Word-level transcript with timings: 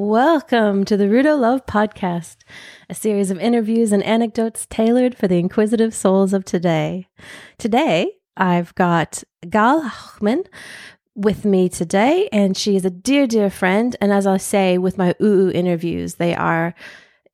Welcome 0.00 0.84
to 0.84 0.96
the 0.96 1.06
Rudo 1.06 1.36
Love 1.36 1.66
Podcast, 1.66 2.36
a 2.88 2.94
series 2.94 3.32
of 3.32 3.40
interviews 3.40 3.90
and 3.90 4.00
anecdotes 4.04 4.64
tailored 4.70 5.16
for 5.16 5.26
the 5.26 5.40
inquisitive 5.40 5.92
souls 5.92 6.32
of 6.32 6.44
today. 6.44 7.08
Today, 7.58 8.12
I've 8.36 8.72
got 8.76 9.24
Gal 9.50 9.82
Hochman 9.82 10.46
with 11.16 11.44
me 11.44 11.68
today, 11.68 12.28
and 12.30 12.56
she 12.56 12.76
is 12.76 12.84
a 12.84 12.90
dear, 12.90 13.26
dear 13.26 13.50
friend. 13.50 13.96
And 14.00 14.12
as 14.12 14.24
I 14.24 14.36
say 14.36 14.78
with 14.78 14.98
my 14.98 15.16
Oo 15.20 15.48
Oo 15.48 15.50
interviews, 15.50 16.14
they 16.14 16.32
are 16.32 16.76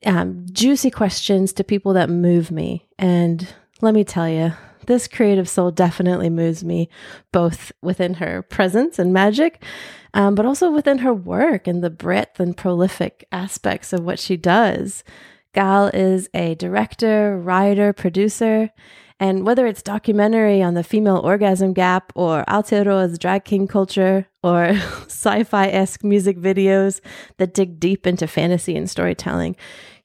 um, 0.06 0.46
juicy 0.50 0.90
questions 0.90 1.52
to 1.52 1.64
people 1.64 1.92
that 1.92 2.08
move 2.08 2.50
me. 2.50 2.88
And 2.98 3.46
let 3.82 3.92
me 3.92 4.04
tell 4.04 4.26
you, 4.26 4.54
this 4.86 5.06
creative 5.06 5.50
soul 5.50 5.70
definitely 5.70 6.30
moves 6.30 6.64
me 6.64 6.88
both 7.30 7.72
within 7.82 8.14
her 8.14 8.40
presence 8.40 8.98
and 8.98 9.12
magic 9.12 9.62
um, 10.14 10.34
but 10.34 10.46
also 10.46 10.70
within 10.70 10.98
her 10.98 11.12
work 11.12 11.66
and 11.66 11.84
the 11.84 11.90
breadth 11.90 12.40
and 12.40 12.56
prolific 12.56 13.26
aspects 13.30 13.92
of 13.92 14.00
what 14.00 14.18
she 14.18 14.36
does. 14.36 15.04
Gal 15.52 15.88
is 15.88 16.28
a 16.32 16.54
director, 16.54 17.38
writer, 17.38 17.92
producer, 17.92 18.70
and 19.20 19.44
whether 19.44 19.66
it's 19.66 19.82
documentary 19.82 20.62
on 20.62 20.74
the 20.74 20.82
female 20.82 21.18
orgasm 21.18 21.72
gap 21.72 22.12
or 22.14 22.44
Aotearoa's 22.48 23.18
drag 23.18 23.44
king 23.44 23.68
culture 23.68 24.26
or 24.42 24.64
sci-fi 25.06 25.68
esque 25.68 26.02
music 26.02 26.38
videos 26.38 27.00
that 27.38 27.54
dig 27.54 27.78
deep 27.78 28.06
into 28.06 28.26
fantasy 28.26 28.76
and 28.76 28.90
storytelling, 28.90 29.56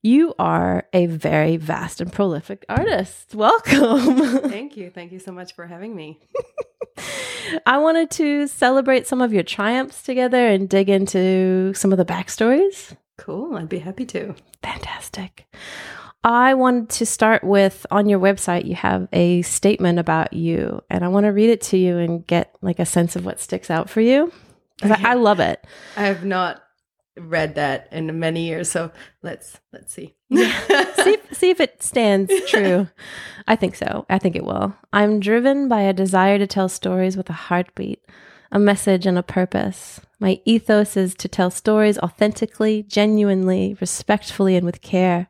you 0.01 0.33
are 0.39 0.87
a 0.93 1.07
very 1.07 1.57
vast 1.57 2.01
and 2.01 2.11
prolific 2.11 2.65
artist. 2.69 3.35
Welcome. 3.35 4.17
Thank 4.49 4.77
you. 4.77 4.89
Thank 4.89 5.11
you 5.11 5.19
so 5.19 5.31
much 5.31 5.53
for 5.53 5.67
having 5.67 5.95
me. 5.95 6.19
I 7.65 7.77
wanted 7.77 8.11
to 8.11 8.47
celebrate 8.47 9.07
some 9.07 9.21
of 9.21 9.33
your 9.33 9.43
triumphs 9.43 10.03
together 10.03 10.47
and 10.47 10.69
dig 10.69 10.89
into 10.89 11.73
some 11.73 11.91
of 11.91 11.97
the 11.97 12.05
backstories. 12.05 12.95
Cool. 13.17 13.55
I'd 13.55 13.69
be 13.69 13.79
happy 13.79 14.05
to. 14.07 14.35
Fantastic. 14.63 15.45
I 16.23 16.53
wanted 16.53 16.89
to 16.89 17.05
start 17.05 17.43
with 17.43 17.85
on 17.91 18.09
your 18.09 18.19
website, 18.19 18.65
you 18.65 18.75
have 18.75 19.07
a 19.13 19.41
statement 19.41 19.99
about 19.99 20.33
you, 20.33 20.81
and 20.89 21.05
I 21.05 21.07
want 21.07 21.25
to 21.25 21.29
read 21.29 21.49
it 21.49 21.61
to 21.61 21.77
you 21.77 21.97
and 21.97 22.27
get 22.27 22.53
like 22.61 22.79
a 22.79 22.85
sense 22.85 23.15
of 23.15 23.25
what 23.25 23.39
sticks 23.39 23.71
out 23.71 23.89
for 23.89 24.01
you. 24.01 24.31
Okay. 24.83 25.01
I, 25.03 25.11
I 25.11 25.13
love 25.13 25.39
it. 25.39 25.65
I 25.95 26.03
have 26.03 26.25
not 26.25 26.61
read 27.19 27.55
that 27.55 27.87
in 27.91 28.19
many 28.19 28.47
years. 28.47 28.71
So 28.71 28.91
let's 29.21 29.59
let's 29.73 29.93
see. 29.93 30.15
see 30.31 31.17
see 31.31 31.49
if 31.49 31.59
it 31.59 31.83
stands 31.83 32.31
true. 32.47 32.87
I 33.47 33.55
think 33.55 33.75
so. 33.75 34.05
I 34.09 34.19
think 34.19 34.35
it 34.35 34.45
will. 34.45 34.75
I'm 34.93 35.19
driven 35.19 35.67
by 35.67 35.81
a 35.81 35.93
desire 35.93 36.37
to 36.37 36.47
tell 36.47 36.69
stories 36.69 37.17
with 37.17 37.29
a 37.29 37.33
heartbeat, 37.33 38.03
a 38.51 38.59
message 38.59 39.05
and 39.05 39.17
a 39.17 39.23
purpose. 39.23 39.99
My 40.19 40.41
ethos 40.45 40.97
is 40.97 41.15
to 41.15 41.27
tell 41.27 41.49
stories 41.49 41.97
authentically, 41.99 42.83
genuinely, 42.83 43.77
respectfully 43.79 44.55
and 44.55 44.65
with 44.65 44.81
care. 44.81 45.29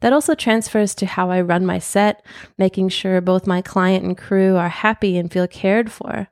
That 0.00 0.12
also 0.12 0.34
transfers 0.34 0.94
to 0.96 1.06
how 1.06 1.30
I 1.30 1.40
run 1.40 1.64
my 1.64 1.78
set, 1.78 2.24
making 2.58 2.90
sure 2.90 3.20
both 3.20 3.46
my 3.46 3.62
client 3.62 4.04
and 4.04 4.18
crew 4.18 4.56
are 4.56 4.68
happy 4.68 5.16
and 5.16 5.32
feel 5.32 5.46
cared 5.46 5.90
for. 5.90 6.28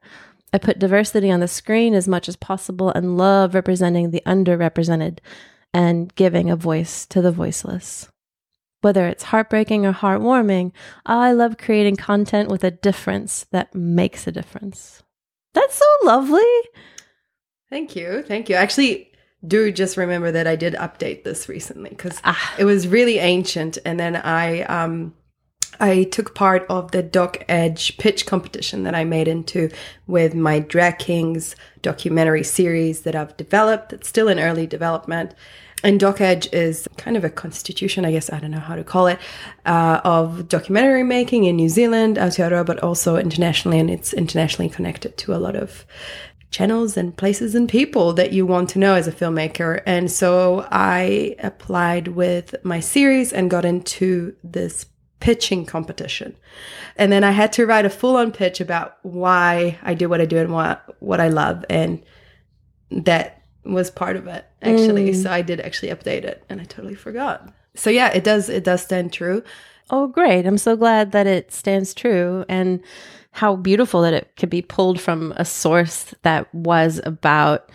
I 0.52 0.58
put 0.58 0.78
diversity 0.78 1.30
on 1.30 1.40
the 1.40 1.48
screen 1.48 1.94
as 1.94 2.06
much 2.06 2.28
as 2.28 2.36
possible 2.36 2.90
and 2.90 3.16
love 3.16 3.54
representing 3.54 4.10
the 4.10 4.22
underrepresented 4.26 5.18
and 5.72 6.14
giving 6.14 6.50
a 6.50 6.56
voice 6.56 7.06
to 7.06 7.22
the 7.22 7.32
voiceless. 7.32 8.08
Whether 8.82 9.06
it's 9.06 9.24
heartbreaking 9.24 9.86
or 9.86 9.92
heartwarming, 9.92 10.72
I 11.06 11.32
love 11.32 11.56
creating 11.56 11.96
content 11.96 12.50
with 12.50 12.64
a 12.64 12.70
difference 12.70 13.46
that 13.52 13.74
makes 13.74 14.26
a 14.26 14.32
difference. 14.32 15.02
That's 15.54 15.76
so 15.76 15.84
lovely. 16.04 16.42
Thank 17.70 17.96
you. 17.96 18.22
Thank 18.22 18.48
you. 18.48 18.56
Actually, 18.56 19.10
do 19.46 19.72
just 19.72 19.96
remember 19.96 20.32
that 20.32 20.46
I 20.46 20.56
did 20.56 20.74
update 20.74 21.24
this 21.24 21.48
recently 21.48 21.90
because 21.90 22.20
ah. 22.24 22.54
it 22.58 22.64
was 22.64 22.86
really 22.86 23.18
ancient. 23.18 23.78
And 23.84 23.98
then 23.98 24.16
I 24.16 24.62
um, 24.62 25.14
I 25.80 26.04
took 26.04 26.34
part 26.34 26.66
of 26.68 26.92
the 26.92 27.02
Doc 27.02 27.44
Edge 27.48 27.96
pitch 27.98 28.26
competition 28.26 28.82
that 28.84 28.94
I 28.94 29.04
made 29.04 29.28
into 29.28 29.70
with 30.06 30.34
my 30.34 30.60
Drag 30.60 30.98
Kings 30.98 31.56
documentary 31.80 32.44
series 32.44 33.02
that 33.02 33.16
I've 33.16 33.36
developed. 33.36 33.92
It's 33.92 34.08
still 34.08 34.28
in 34.28 34.38
early 34.38 34.66
development. 34.66 35.34
And 35.84 35.98
Doc 35.98 36.20
Edge 36.20 36.52
is 36.52 36.86
kind 36.96 37.16
of 37.16 37.24
a 37.24 37.30
constitution, 37.30 38.04
I 38.04 38.12
guess, 38.12 38.32
I 38.32 38.38
don't 38.38 38.52
know 38.52 38.60
how 38.60 38.76
to 38.76 38.84
call 38.84 39.08
it, 39.08 39.18
uh, 39.66 40.00
of 40.04 40.48
documentary 40.48 41.02
making 41.02 41.44
in 41.44 41.56
New 41.56 41.68
Zealand, 41.68 42.18
Aotearoa, 42.18 42.64
but 42.64 42.78
also 42.80 43.16
internationally. 43.16 43.80
And 43.80 43.90
it's 43.90 44.12
internationally 44.12 44.68
connected 44.68 45.16
to 45.18 45.34
a 45.34 45.38
lot 45.38 45.56
of 45.56 45.84
channels 46.52 46.96
and 46.96 47.16
places 47.16 47.54
and 47.54 47.68
people 47.68 48.12
that 48.12 48.32
you 48.32 48.46
want 48.46 48.68
to 48.70 48.78
know 48.78 48.94
as 48.94 49.08
a 49.08 49.12
filmmaker. 49.12 49.82
And 49.84 50.10
so 50.10 50.68
I 50.70 51.34
applied 51.40 52.08
with 52.08 52.54
my 52.62 52.78
series 52.78 53.32
and 53.32 53.50
got 53.50 53.64
into 53.64 54.36
this 54.44 54.86
pitching 55.22 55.64
competition. 55.64 56.36
And 56.96 57.12
then 57.12 57.22
I 57.22 57.30
had 57.30 57.52
to 57.52 57.64
write 57.64 57.86
a 57.86 57.90
full 57.90 58.16
on 58.16 58.32
pitch 58.32 58.60
about 58.60 58.98
why 59.02 59.78
I 59.80 59.94
do 59.94 60.08
what 60.08 60.20
I 60.20 60.26
do 60.26 60.38
and 60.38 60.52
what, 60.52 60.96
what 60.98 61.20
I 61.20 61.28
love. 61.28 61.64
And 61.70 62.02
that 62.90 63.40
was 63.64 63.88
part 63.88 64.16
of 64.16 64.26
it 64.26 64.44
actually. 64.62 65.12
Mm. 65.12 65.22
So 65.22 65.30
I 65.30 65.40
did 65.40 65.60
actually 65.60 65.90
update 65.90 66.24
it 66.24 66.44
and 66.48 66.60
I 66.60 66.64
totally 66.64 66.96
forgot. 66.96 67.48
So 67.76 67.88
yeah, 67.88 68.08
it 68.08 68.24
does, 68.24 68.48
it 68.48 68.64
does 68.64 68.82
stand 68.82 69.12
true. 69.12 69.44
Oh, 69.90 70.08
great. 70.08 70.44
I'm 70.44 70.58
so 70.58 70.74
glad 70.76 71.12
that 71.12 71.28
it 71.28 71.52
stands 71.52 71.94
true 71.94 72.44
and 72.48 72.80
how 73.30 73.54
beautiful 73.54 74.02
that 74.02 74.14
it 74.14 74.32
could 74.36 74.50
be 74.50 74.60
pulled 74.60 75.00
from 75.00 75.32
a 75.36 75.44
source 75.44 76.16
that 76.22 76.52
was 76.52 77.00
about 77.04 77.70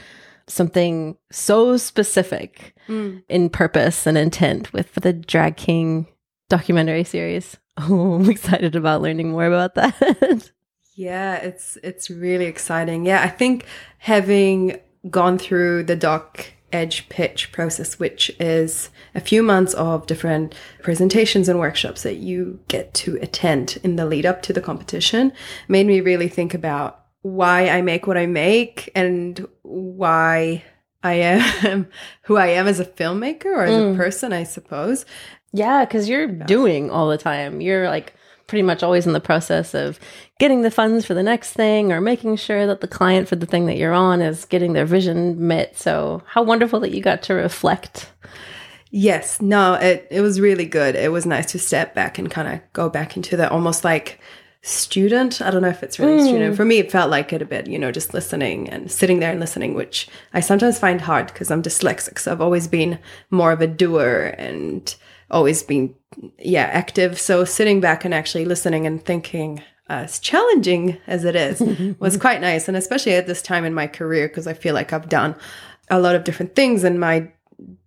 something 0.47 1.15
so 1.31 1.77
specific 1.77 2.75
mm. 2.89 3.23
in 3.29 3.49
purpose 3.49 4.05
and 4.05 4.17
intent 4.17 4.73
with 4.73 4.93
the 4.95 5.13
drag 5.13 5.55
king 5.55 6.07
documentary 6.49 7.03
series. 7.03 7.57
Oh, 7.77 8.13
I'm 8.15 8.29
excited 8.29 8.75
about 8.75 9.01
learning 9.01 9.31
more 9.31 9.45
about 9.45 9.75
that. 9.75 10.51
yeah, 10.95 11.35
it's 11.37 11.77
it's 11.83 12.09
really 12.09 12.45
exciting. 12.45 13.05
Yeah, 13.05 13.21
I 13.21 13.29
think 13.29 13.65
having 13.99 14.79
gone 15.09 15.37
through 15.37 15.83
the 15.83 15.95
doc 15.95 16.47
edge 16.73 17.07
pitch 17.09 17.51
process, 17.51 17.97
which 17.97 18.29
is 18.39 18.89
a 19.15 19.21
few 19.21 19.41
months 19.41 19.73
of 19.75 20.05
different 20.05 20.53
presentations 20.81 21.47
and 21.47 21.59
workshops 21.59 22.03
that 22.03 22.17
you 22.17 22.59
get 22.67 22.93
to 22.93 23.17
attend 23.21 23.77
in 23.83 23.95
the 23.95 24.05
lead 24.05 24.25
up 24.25 24.41
to 24.43 24.53
the 24.53 24.61
competition, 24.61 25.31
made 25.67 25.87
me 25.87 26.01
really 26.01 26.27
think 26.27 26.53
about 26.53 27.05
why 27.21 27.69
I 27.69 27.81
make 27.81 28.07
what 28.07 28.17
I 28.17 28.25
make 28.25 28.89
and 28.95 29.47
why 29.63 30.63
I 31.03 31.13
am 31.13 31.87
who 32.23 32.37
I 32.37 32.47
am 32.47 32.67
as 32.67 32.79
a 32.79 32.85
filmmaker 32.85 33.45
or 33.45 33.63
as 33.63 33.71
mm. 33.71 33.93
a 33.93 33.97
person, 33.97 34.33
I 34.33 34.43
suppose. 34.43 35.05
Yeah, 35.57 35.85
because 35.85 36.07
you're 36.07 36.27
doing 36.27 36.89
all 36.89 37.09
the 37.09 37.17
time. 37.17 37.61
You're 37.61 37.87
like 37.87 38.13
pretty 38.47 38.63
much 38.63 38.81
always 38.81 39.05
in 39.05 39.13
the 39.13 39.19
process 39.19 39.73
of 39.73 39.99
getting 40.39 40.61
the 40.61 40.71
funds 40.71 41.05
for 41.05 41.13
the 41.13 41.23
next 41.23 41.53
thing 41.53 41.91
or 41.91 41.99
making 41.99 42.37
sure 42.37 42.65
that 42.65 42.81
the 42.81 42.87
client 42.87 43.27
for 43.27 43.35
the 43.35 43.45
thing 43.45 43.65
that 43.65 43.77
you're 43.77 43.93
on 43.93 44.21
is 44.21 44.45
getting 44.45 44.73
their 44.73 44.85
vision 44.85 45.47
met. 45.47 45.77
So, 45.77 46.23
how 46.27 46.43
wonderful 46.43 46.79
that 46.81 46.93
you 46.93 47.01
got 47.01 47.21
to 47.23 47.33
reflect. 47.33 48.11
Yes, 48.89 49.41
no, 49.41 49.73
it 49.73 50.07
it 50.09 50.21
was 50.21 50.39
really 50.39 50.65
good. 50.65 50.95
It 50.95 51.11
was 51.11 51.25
nice 51.25 51.51
to 51.51 51.59
step 51.59 51.93
back 51.93 52.17
and 52.17 52.31
kind 52.31 52.47
of 52.47 52.73
go 52.73 52.89
back 52.89 53.17
into 53.17 53.35
the 53.35 53.49
almost 53.49 53.83
like 53.83 54.19
student. 54.61 55.41
I 55.41 55.51
don't 55.51 55.61
know 55.61 55.69
if 55.69 55.83
it's 55.83 55.99
really 55.99 56.19
mm. 56.19 56.27
student. 56.27 56.55
For 56.55 56.65
me, 56.65 56.77
it 56.79 56.91
felt 56.91 57.09
like 57.09 57.31
it 57.33 57.41
a 57.41 57.45
bit, 57.45 57.67
you 57.67 57.79
know, 57.79 57.91
just 57.91 58.13
listening 58.13 58.69
and 58.69 58.91
sitting 58.91 59.19
there 59.19 59.31
and 59.31 59.39
listening, 59.39 59.73
which 59.73 60.07
I 60.33 60.39
sometimes 60.39 60.79
find 60.79 61.01
hard 61.01 61.27
because 61.27 61.51
I'm 61.51 61.63
dyslexic. 61.63 62.19
So 62.19 62.31
I've 62.31 62.41
always 62.41 62.67
been 62.67 62.99
more 63.29 63.51
of 63.51 63.61
a 63.61 63.67
doer 63.67 64.35
and 64.37 64.93
always 65.29 65.63
been 65.63 65.93
yeah 66.39 66.69
active. 66.71 67.19
So 67.19 67.45
sitting 67.45 67.81
back 67.81 68.05
and 68.05 68.13
actually 68.13 68.45
listening 68.45 68.85
and 68.85 69.03
thinking 69.03 69.61
as 69.89 70.19
challenging 70.19 70.97
as 71.07 71.23
it 71.23 71.35
is 71.35 71.61
was 71.99 72.17
quite 72.17 72.41
nice. 72.41 72.67
And 72.67 72.77
especially 72.77 73.13
at 73.13 73.27
this 73.27 73.41
time 73.41 73.65
in 73.65 73.73
my 73.73 73.87
career 73.87 74.27
because 74.27 74.47
i 74.47 74.53
feel 74.53 74.73
like 74.73 74.91
i've 74.91 75.09
done 75.09 75.35
a 75.89 75.99
lot 75.99 76.15
of 76.15 76.23
different 76.23 76.55
things 76.55 76.83
and 76.83 76.99
my 76.99 77.31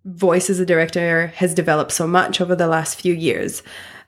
voice 0.05 0.49
as 0.49 0.59
a 0.59 0.65
director 0.65 1.27
has 1.27 1.53
developed 1.53 1.91
so 1.91 2.07
much 2.07 2.41
over 2.41 2.55
the 2.55 2.67
last 2.67 2.99
few 2.99 3.13
years. 3.13 3.63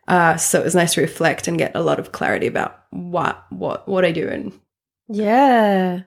Uh, 0.08 0.36
so 0.36 0.60
it 0.60 0.66
was 0.66 0.76
nice 0.76 0.96
to 0.96 1.02
reflect 1.02 1.48
and 1.48 1.58
get 1.58 1.76
a 1.76 1.82
lot 1.82 2.00
of 2.00 2.12
clarity 2.12 2.48
about 2.48 2.84
what 2.90 3.46
what 3.50 3.88
what 3.88 4.04
i 4.06 4.12
do 4.12 4.28
and 4.28 4.52
yeah 5.08 6.02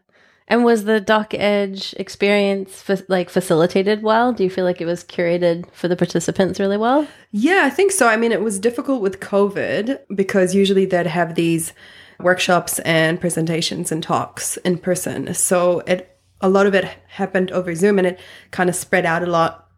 and 0.49 0.65
was 0.65 0.85
the 0.85 1.01
Doc 1.01 1.35
Edge 1.35 1.95
experience 1.99 2.81
fa- 2.81 3.05
like 3.09 3.31
facilitated 3.31 4.03
well? 4.03 4.33
Do 4.33 4.45
you 4.45 4.51
feel 4.51 4.65
like 4.65 4.81
it 4.81 4.87
was 4.87 5.05
curated 5.05 5.71
for 5.73 5.89
the 5.89 5.97
participants 5.97 6.61
really 6.61 6.77
well? 6.77 7.07
Yeah, 7.33 7.63
I 7.65 7.71
think 7.71 7.93
so. 7.93 8.09
I 8.09 8.17
mean, 8.17 8.33
it 8.33 8.43
was 8.43 8.59
difficult 8.59 9.03
with 9.03 9.21
COVID 9.21 9.99
because 10.15 10.55
usually 10.55 10.85
they'd 10.85 11.07
have 11.07 11.35
these 11.35 11.73
workshops 12.21 12.79
and 12.81 13.21
presentations 13.21 13.93
and 13.93 14.03
talks 14.03 14.57
in 14.59 14.79
person. 14.79 15.35
So 15.35 15.81
it 15.81 16.13
a 16.41 16.49
lot 16.49 16.67
of 16.67 16.75
it 16.75 16.85
happened 17.09 17.51
over 17.51 17.75
Zoom 17.75 17.99
and 17.99 18.07
it 18.07 18.21
kind 18.51 18.69
of 18.69 18.77
spread 18.77 19.07
out 19.07 19.23
a 19.23 19.27
lot. 19.27 19.69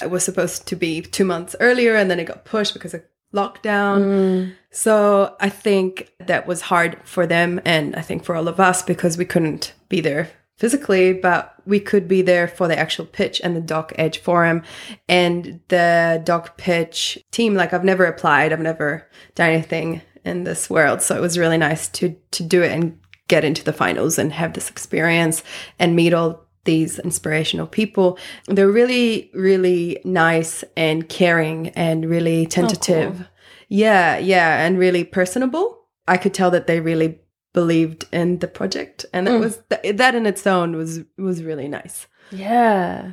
It 0.00 0.10
was 0.10 0.24
supposed 0.24 0.66
to 0.68 0.76
be 0.76 1.00
2 1.00 1.24
months 1.24 1.56
earlier 1.58 1.96
and 1.96 2.10
then 2.10 2.20
it 2.20 2.26
got 2.26 2.44
pushed 2.44 2.74
because 2.74 2.94
of 2.94 3.02
lockdown. 3.34 4.02
Mm. 4.02 4.52
So 4.72 5.36
I 5.38 5.50
think 5.50 6.10
that 6.18 6.46
was 6.46 6.62
hard 6.62 6.98
for 7.04 7.26
them 7.26 7.60
and 7.64 7.94
I 7.94 8.00
think 8.00 8.24
for 8.24 8.34
all 8.34 8.48
of 8.48 8.58
us 8.58 8.82
because 8.82 9.18
we 9.18 9.26
couldn't 9.26 9.74
be 9.88 10.00
there 10.00 10.30
physically, 10.56 11.12
but 11.12 11.54
we 11.66 11.78
could 11.78 12.08
be 12.08 12.22
there 12.22 12.48
for 12.48 12.68
the 12.68 12.78
actual 12.78 13.04
pitch 13.04 13.40
and 13.44 13.54
the 13.54 13.60
Doc 13.60 13.92
Edge 13.96 14.18
Forum 14.18 14.62
and 15.08 15.60
the 15.68 16.22
Doc 16.24 16.56
Pitch 16.56 17.18
team. 17.32 17.54
Like 17.54 17.72
I've 17.72 17.84
never 17.84 18.06
applied, 18.06 18.52
I've 18.52 18.60
never 18.60 19.08
done 19.34 19.50
anything 19.50 20.00
in 20.24 20.44
this 20.44 20.70
world, 20.70 21.02
so 21.02 21.16
it 21.16 21.20
was 21.20 21.36
really 21.36 21.58
nice 21.58 21.88
to 21.88 22.16
to 22.30 22.42
do 22.42 22.62
it 22.62 22.70
and 22.70 22.98
get 23.28 23.44
into 23.44 23.64
the 23.64 23.72
finals 23.72 24.18
and 24.18 24.32
have 24.32 24.52
this 24.52 24.70
experience 24.70 25.42
and 25.78 25.96
meet 25.96 26.14
all 26.14 26.46
these 26.64 26.98
inspirational 27.00 27.66
people. 27.66 28.18
They're 28.46 28.70
really, 28.70 29.30
really 29.34 30.00
nice 30.04 30.62
and 30.76 31.08
caring 31.08 31.70
and 31.70 32.08
really 32.08 32.46
tentative. 32.46 33.12
Oh, 33.12 33.16
cool. 33.16 33.26
Yeah, 33.72 34.18
yeah, 34.18 34.64
and 34.64 34.78
really 34.78 35.02
personable. 35.04 35.78
I 36.06 36.16
could 36.16 36.34
tell 36.34 36.50
that 36.50 36.66
they 36.66 36.80
really 36.80 37.22
believed 37.52 38.06
in 38.12 38.38
the 38.38 38.48
project 38.48 39.04
and 39.12 39.26
that 39.26 39.32
mm. 39.32 39.40
was 39.40 39.60
th- 39.70 39.96
that 39.96 40.14
in 40.14 40.26
its 40.26 40.46
own 40.46 40.76
was 40.76 41.00
was 41.18 41.42
really 41.42 41.68
nice 41.68 42.06
yeah 42.30 43.12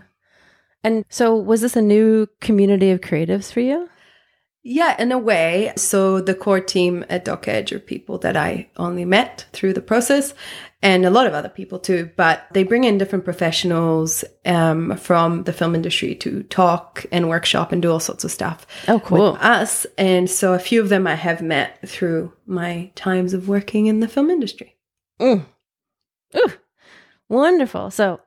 and 0.83 1.03
so 1.09 1.35
was 1.35 1.61
this 1.61 1.75
a 1.75 1.81
new 1.81 2.27
community 2.39 2.89
of 2.91 3.01
creatives 3.01 3.51
for 3.51 3.59
you 3.59 3.89
yeah, 4.63 4.95
in 5.01 5.11
a 5.11 5.17
way. 5.17 5.73
So 5.75 6.21
the 6.21 6.35
core 6.35 6.59
team 6.59 7.05
at 7.09 7.25
Doc 7.25 7.47
Edge 7.47 7.71
are 7.71 7.79
people 7.79 8.17
that 8.19 8.35
I 8.35 8.69
only 8.77 9.05
met 9.05 9.45
through 9.53 9.73
the 9.73 9.81
process 9.81 10.33
and 10.81 11.05
a 11.05 11.09
lot 11.09 11.27
of 11.27 11.33
other 11.33 11.49
people 11.49 11.77
too, 11.77 12.09
but 12.15 12.47
they 12.53 12.63
bring 12.63 12.85
in 12.85 12.97
different 12.97 13.25
professionals 13.25 14.23
um, 14.45 14.95
from 14.95 15.43
the 15.43 15.51
film 15.51 15.75
industry 15.75 16.15
to 16.15 16.43
talk 16.43 17.05
and 17.11 17.27
workshop 17.27 17.71
and 17.71 17.81
do 17.81 17.91
all 17.91 17.99
sorts 17.99 18.23
of 18.23 18.31
stuff. 18.31 18.65
Oh, 18.87 18.99
cool. 18.99 19.33
With 19.33 19.41
us. 19.41 19.85
And 19.97 20.29
so 20.29 20.53
a 20.53 20.59
few 20.59 20.81
of 20.81 20.89
them 20.89 21.05
I 21.05 21.15
have 21.15 21.41
met 21.41 21.87
through 21.87 22.31
my 22.45 22.91
times 22.95 23.33
of 23.33 23.49
working 23.49 23.87
in 23.87 23.99
the 23.99 24.07
film 24.07 24.29
industry. 24.29 24.77
Mm. 25.19 25.45
Ooh, 26.37 26.53
wonderful. 27.27 27.91
So 27.91 28.21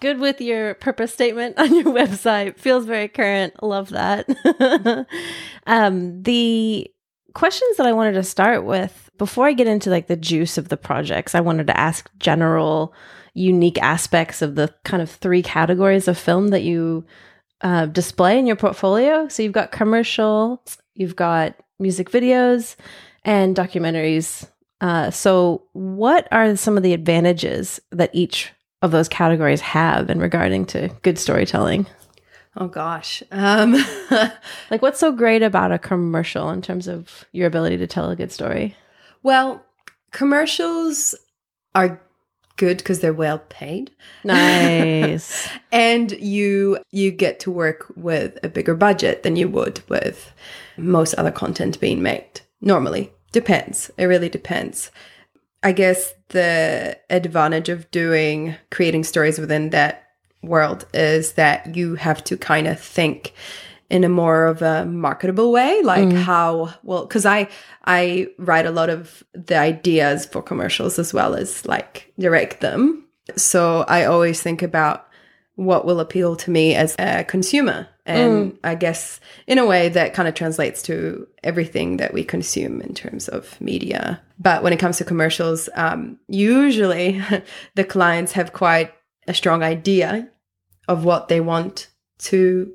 good 0.00 0.18
with 0.18 0.40
your 0.40 0.74
purpose 0.74 1.12
statement 1.12 1.58
on 1.58 1.74
your 1.74 1.84
website. 1.84 2.58
Feels 2.58 2.84
very 2.84 3.08
current. 3.08 3.62
Love 3.62 3.90
that. 3.90 4.28
um, 5.66 6.22
the 6.22 6.90
questions 7.34 7.76
that 7.76 7.86
I 7.86 7.92
wanted 7.92 8.12
to 8.12 8.22
start 8.22 8.64
with 8.64 9.10
before 9.18 9.46
I 9.46 9.52
get 9.52 9.66
into 9.66 9.90
like 9.90 10.06
the 10.06 10.16
juice 10.16 10.58
of 10.58 10.68
the 10.68 10.76
projects, 10.76 11.34
I 11.34 11.40
wanted 11.40 11.66
to 11.66 11.78
ask 11.78 12.10
general, 12.18 12.94
unique 13.34 13.80
aspects 13.82 14.42
of 14.42 14.54
the 14.54 14.74
kind 14.84 15.02
of 15.02 15.10
three 15.10 15.42
categories 15.42 16.08
of 16.08 16.18
film 16.18 16.48
that 16.48 16.62
you 16.62 17.04
uh, 17.60 17.86
display 17.86 18.38
in 18.38 18.46
your 18.46 18.56
portfolio. 18.56 19.28
So 19.28 19.42
you've 19.42 19.52
got 19.52 19.72
commercial, 19.72 20.62
you've 20.94 21.16
got 21.16 21.56
music 21.78 22.10
videos, 22.10 22.76
and 23.24 23.56
documentaries. 23.56 24.48
Uh, 24.80 25.10
so, 25.10 25.64
what 25.72 26.28
are 26.30 26.54
some 26.56 26.76
of 26.76 26.84
the 26.84 26.92
advantages 26.92 27.80
that 27.90 28.10
each 28.12 28.52
of 28.82 28.90
those 28.90 29.08
categories 29.08 29.60
have 29.60 30.10
in 30.10 30.20
regarding 30.20 30.66
to 30.66 30.88
good 31.02 31.18
storytelling? 31.18 31.86
Oh 32.56 32.68
gosh. 32.68 33.22
Um 33.30 33.72
like 34.70 34.82
what's 34.82 35.00
so 35.00 35.12
great 35.12 35.42
about 35.42 35.72
a 35.72 35.78
commercial 35.78 36.50
in 36.50 36.62
terms 36.62 36.88
of 36.88 37.24
your 37.32 37.46
ability 37.46 37.76
to 37.78 37.86
tell 37.86 38.10
a 38.10 38.16
good 38.16 38.32
story? 38.32 38.76
Well, 39.22 39.64
commercials 40.12 41.14
are 41.74 42.00
good 42.56 42.78
because 42.78 43.00
they're 43.00 43.12
well 43.12 43.38
paid. 43.48 43.90
Nice. 44.24 45.48
and 45.72 46.12
you 46.12 46.78
you 46.90 47.10
get 47.10 47.40
to 47.40 47.50
work 47.50 47.90
with 47.96 48.38
a 48.42 48.48
bigger 48.48 48.74
budget 48.74 49.22
than 49.22 49.36
you 49.36 49.48
would 49.48 49.80
with 49.88 50.32
most 50.76 51.14
other 51.14 51.30
content 51.30 51.80
being 51.80 52.02
made. 52.02 52.40
Normally. 52.60 53.12
Depends. 53.32 53.90
It 53.98 54.06
really 54.06 54.28
depends. 54.28 54.90
I 55.62 55.72
guess 55.72 56.12
the 56.28 56.98
advantage 57.10 57.68
of 57.68 57.90
doing 57.90 58.54
creating 58.70 59.04
stories 59.04 59.38
within 59.38 59.70
that 59.70 60.08
world 60.42 60.86
is 60.94 61.32
that 61.32 61.74
you 61.74 61.96
have 61.96 62.22
to 62.24 62.36
kind 62.36 62.66
of 62.66 62.78
think 62.78 63.32
in 63.90 64.04
a 64.04 64.08
more 64.08 64.46
of 64.46 64.62
a 64.62 64.84
marketable 64.84 65.50
way 65.50 65.80
like 65.82 66.08
mm. 66.08 66.22
how 66.22 66.72
well 66.82 67.06
because 67.06 67.26
i 67.26 67.48
i 67.86 68.28
write 68.38 68.66
a 68.66 68.70
lot 68.70 68.90
of 68.90 69.24
the 69.32 69.56
ideas 69.56 70.26
for 70.26 70.42
commercials 70.42 70.98
as 70.98 71.12
well 71.12 71.34
as 71.34 71.64
like 71.66 72.12
direct 72.18 72.60
them 72.60 73.04
so 73.34 73.84
i 73.88 74.04
always 74.04 74.42
think 74.42 74.62
about 74.62 75.07
what 75.58 75.84
will 75.84 75.98
appeal 75.98 76.36
to 76.36 76.52
me 76.52 76.76
as 76.76 76.94
a 77.00 77.24
consumer. 77.24 77.88
And 78.06 78.52
mm. 78.52 78.58
I 78.62 78.76
guess 78.76 79.18
in 79.48 79.58
a 79.58 79.66
way 79.66 79.88
that 79.88 80.14
kind 80.14 80.28
of 80.28 80.34
translates 80.34 80.82
to 80.82 81.26
everything 81.42 81.96
that 81.96 82.14
we 82.14 82.22
consume 82.22 82.80
in 82.80 82.94
terms 82.94 83.26
of 83.26 83.60
media. 83.60 84.22
But 84.38 84.62
when 84.62 84.72
it 84.72 84.78
comes 84.78 84.98
to 84.98 85.04
commercials, 85.04 85.68
um, 85.74 86.20
usually 86.28 87.20
the 87.74 87.82
clients 87.82 88.32
have 88.32 88.52
quite 88.52 88.94
a 89.26 89.34
strong 89.34 89.64
idea 89.64 90.30
of 90.86 91.04
what 91.04 91.26
they 91.26 91.40
want 91.40 91.88
to 92.18 92.72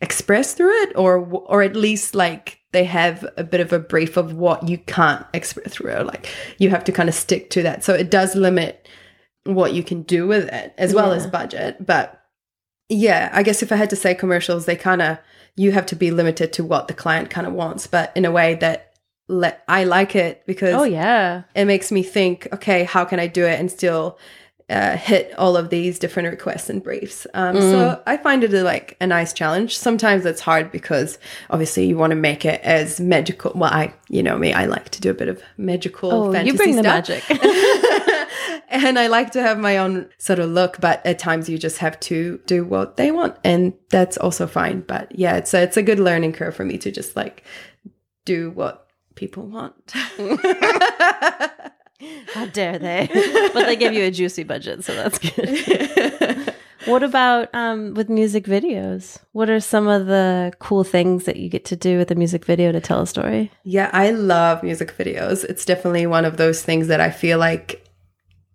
express 0.00 0.54
through 0.54 0.82
it 0.82 0.92
or 0.96 1.18
or 1.18 1.62
at 1.62 1.76
least 1.76 2.14
like 2.14 2.58
they 2.72 2.84
have 2.84 3.26
a 3.36 3.44
bit 3.44 3.60
of 3.60 3.70
a 3.72 3.78
brief 3.78 4.16
of 4.16 4.32
what 4.32 4.66
you 4.66 4.78
can't 4.78 5.26
express 5.34 5.74
through 5.74 5.90
it 5.90 6.06
like 6.06 6.26
you 6.56 6.70
have 6.70 6.84
to 6.84 6.92
kind 6.92 7.08
of 7.08 7.14
stick 7.14 7.50
to 7.50 7.62
that 7.62 7.84
so 7.84 7.92
it 7.92 8.10
does 8.10 8.34
limit 8.34 8.88
what 9.44 9.72
you 9.72 9.82
can 9.82 10.02
do 10.02 10.26
with 10.26 10.48
it 10.48 10.74
as 10.76 10.94
well 10.94 11.10
yeah. 11.10 11.16
as 11.16 11.26
budget. 11.26 11.84
But 11.84 12.22
yeah, 12.88 13.30
I 13.32 13.42
guess 13.42 13.62
if 13.62 13.72
I 13.72 13.76
had 13.76 13.90
to 13.90 13.96
say 13.96 14.14
commercials, 14.14 14.66
they 14.66 14.76
kind 14.76 15.02
of 15.02 15.18
you 15.56 15.72
have 15.72 15.86
to 15.86 15.96
be 15.96 16.10
limited 16.10 16.52
to 16.54 16.64
what 16.64 16.88
the 16.88 16.94
client 16.94 17.30
kind 17.30 17.46
of 17.46 17.52
wants, 17.52 17.86
but 17.86 18.12
in 18.16 18.24
a 18.24 18.30
way 18.30 18.54
that 18.56 18.92
let 19.28 19.62
I 19.68 19.84
like 19.84 20.16
it 20.16 20.44
because 20.46 20.74
oh 20.74 20.84
yeah, 20.84 21.42
it 21.54 21.64
makes 21.64 21.92
me 21.92 22.02
think. 22.02 22.48
Okay, 22.52 22.84
how 22.84 23.04
can 23.04 23.20
I 23.20 23.26
do 23.26 23.46
it 23.46 23.60
and 23.60 23.70
still 23.70 24.18
uh, 24.70 24.96
hit 24.96 25.36
all 25.36 25.56
of 25.56 25.68
these 25.68 25.98
different 25.98 26.30
requests 26.30 26.70
and 26.70 26.82
briefs. 26.82 27.26
Um, 27.34 27.56
mm. 27.56 27.60
So 27.60 28.02
I 28.06 28.16
find 28.16 28.44
it 28.44 28.54
a, 28.54 28.62
like 28.62 28.96
a 29.00 29.06
nice 29.06 29.32
challenge. 29.32 29.76
Sometimes 29.76 30.24
it's 30.24 30.40
hard 30.40 30.70
because 30.70 31.18
obviously 31.50 31.86
you 31.86 31.96
want 31.96 32.12
to 32.12 32.16
make 32.16 32.44
it 32.44 32.60
as 32.62 33.00
magical. 33.00 33.50
Well, 33.54 33.72
I, 33.72 33.92
you 34.08 34.22
know 34.22 34.38
me, 34.38 34.52
I 34.52 34.66
like 34.66 34.90
to 34.90 35.00
do 35.00 35.10
a 35.10 35.14
bit 35.14 35.28
of 35.28 35.42
magical 35.56 36.12
oh, 36.12 36.32
fantasy 36.32 36.52
you 36.52 36.56
bring 36.56 36.72
stuff. 36.74 37.06
the 37.06 37.12
magic. 37.12 37.24
and 38.68 38.98
I 38.98 39.06
like 39.06 39.30
to 39.32 39.42
have 39.42 39.58
my 39.58 39.78
own 39.78 40.08
sort 40.18 40.38
of 40.38 40.50
look, 40.50 40.80
but 40.80 41.04
at 41.06 41.18
times 41.18 41.48
you 41.48 41.58
just 41.58 41.78
have 41.78 41.98
to 42.00 42.40
do 42.46 42.64
what 42.64 42.96
they 42.96 43.10
want, 43.10 43.36
and 43.44 43.74
that's 43.90 44.16
also 44.16 44.46
fine. 44.46 44.80
But 44.82 45.16
yeah, 45.16 45.36
it's 45.36 45.52
a, 45.54 45.62
it's 45.62 45.76
a 45.76 45.82
good 45.82 46.00
learning 46.00 46.32
curve 46.32 46.54
for 46.54 46.64
me 46.64 46.78
to 46.78 46.90
just 46.90 47.16
like 47.16 47.44
do 48.24 48.50
what 48.50 48.88
people 49.14 49.46
want. 49.46 49.92
How 52.32 52.46
dare 52.46 52.78
they? 52.78 53.08
but 53.52 53.66
they 53.66 53.76
give 53.76 53.92
you 53.92 54.04
a 54.04 54.10
juicy 54.10 54.44
budget, 54.44 54.84
so 54.84 54.94
that's 54.94 55.18
good. 55.18 56.54
what 56.86 57.02
about 57.02 57.54
um, 57.54 57.92
with 57.94 58.08
music 58.08 58.44
videos? 58.44 59.18
What 59.32 59.50
are 59.50 59.60
some 59.60 59.86
of 59.86 60.06
the 60.06 60.52
cool 60.58 60.84
things 60.84 61.24
that 61.24 61.36
you 61.36 61.48
get 61.48 61.64
to 61.66 61.76
do 61.76 61.98
with 61.98 62.10
a 62.10 62.14
music 62.14 62.44
video 62.44 62.72
to 62.72 62.80
tell 62.80 63.02
a 63.02 63.06
story? 63.06 63.50
Yeah, 63.64 63.90
I 63.92 64.12
love 64.12 64.62
music 64.62 64.96
videos. 64.96 65.44
It's 65.44 65.64
definitely 65.64 66.06
one 66.06 66.24
of 66.24 66.38
those 66.38 66.62
things 66.62 66.86
that 66.86 67.00
I 67.00 67.10
feel 67.10 67.38
like 67.38 67.86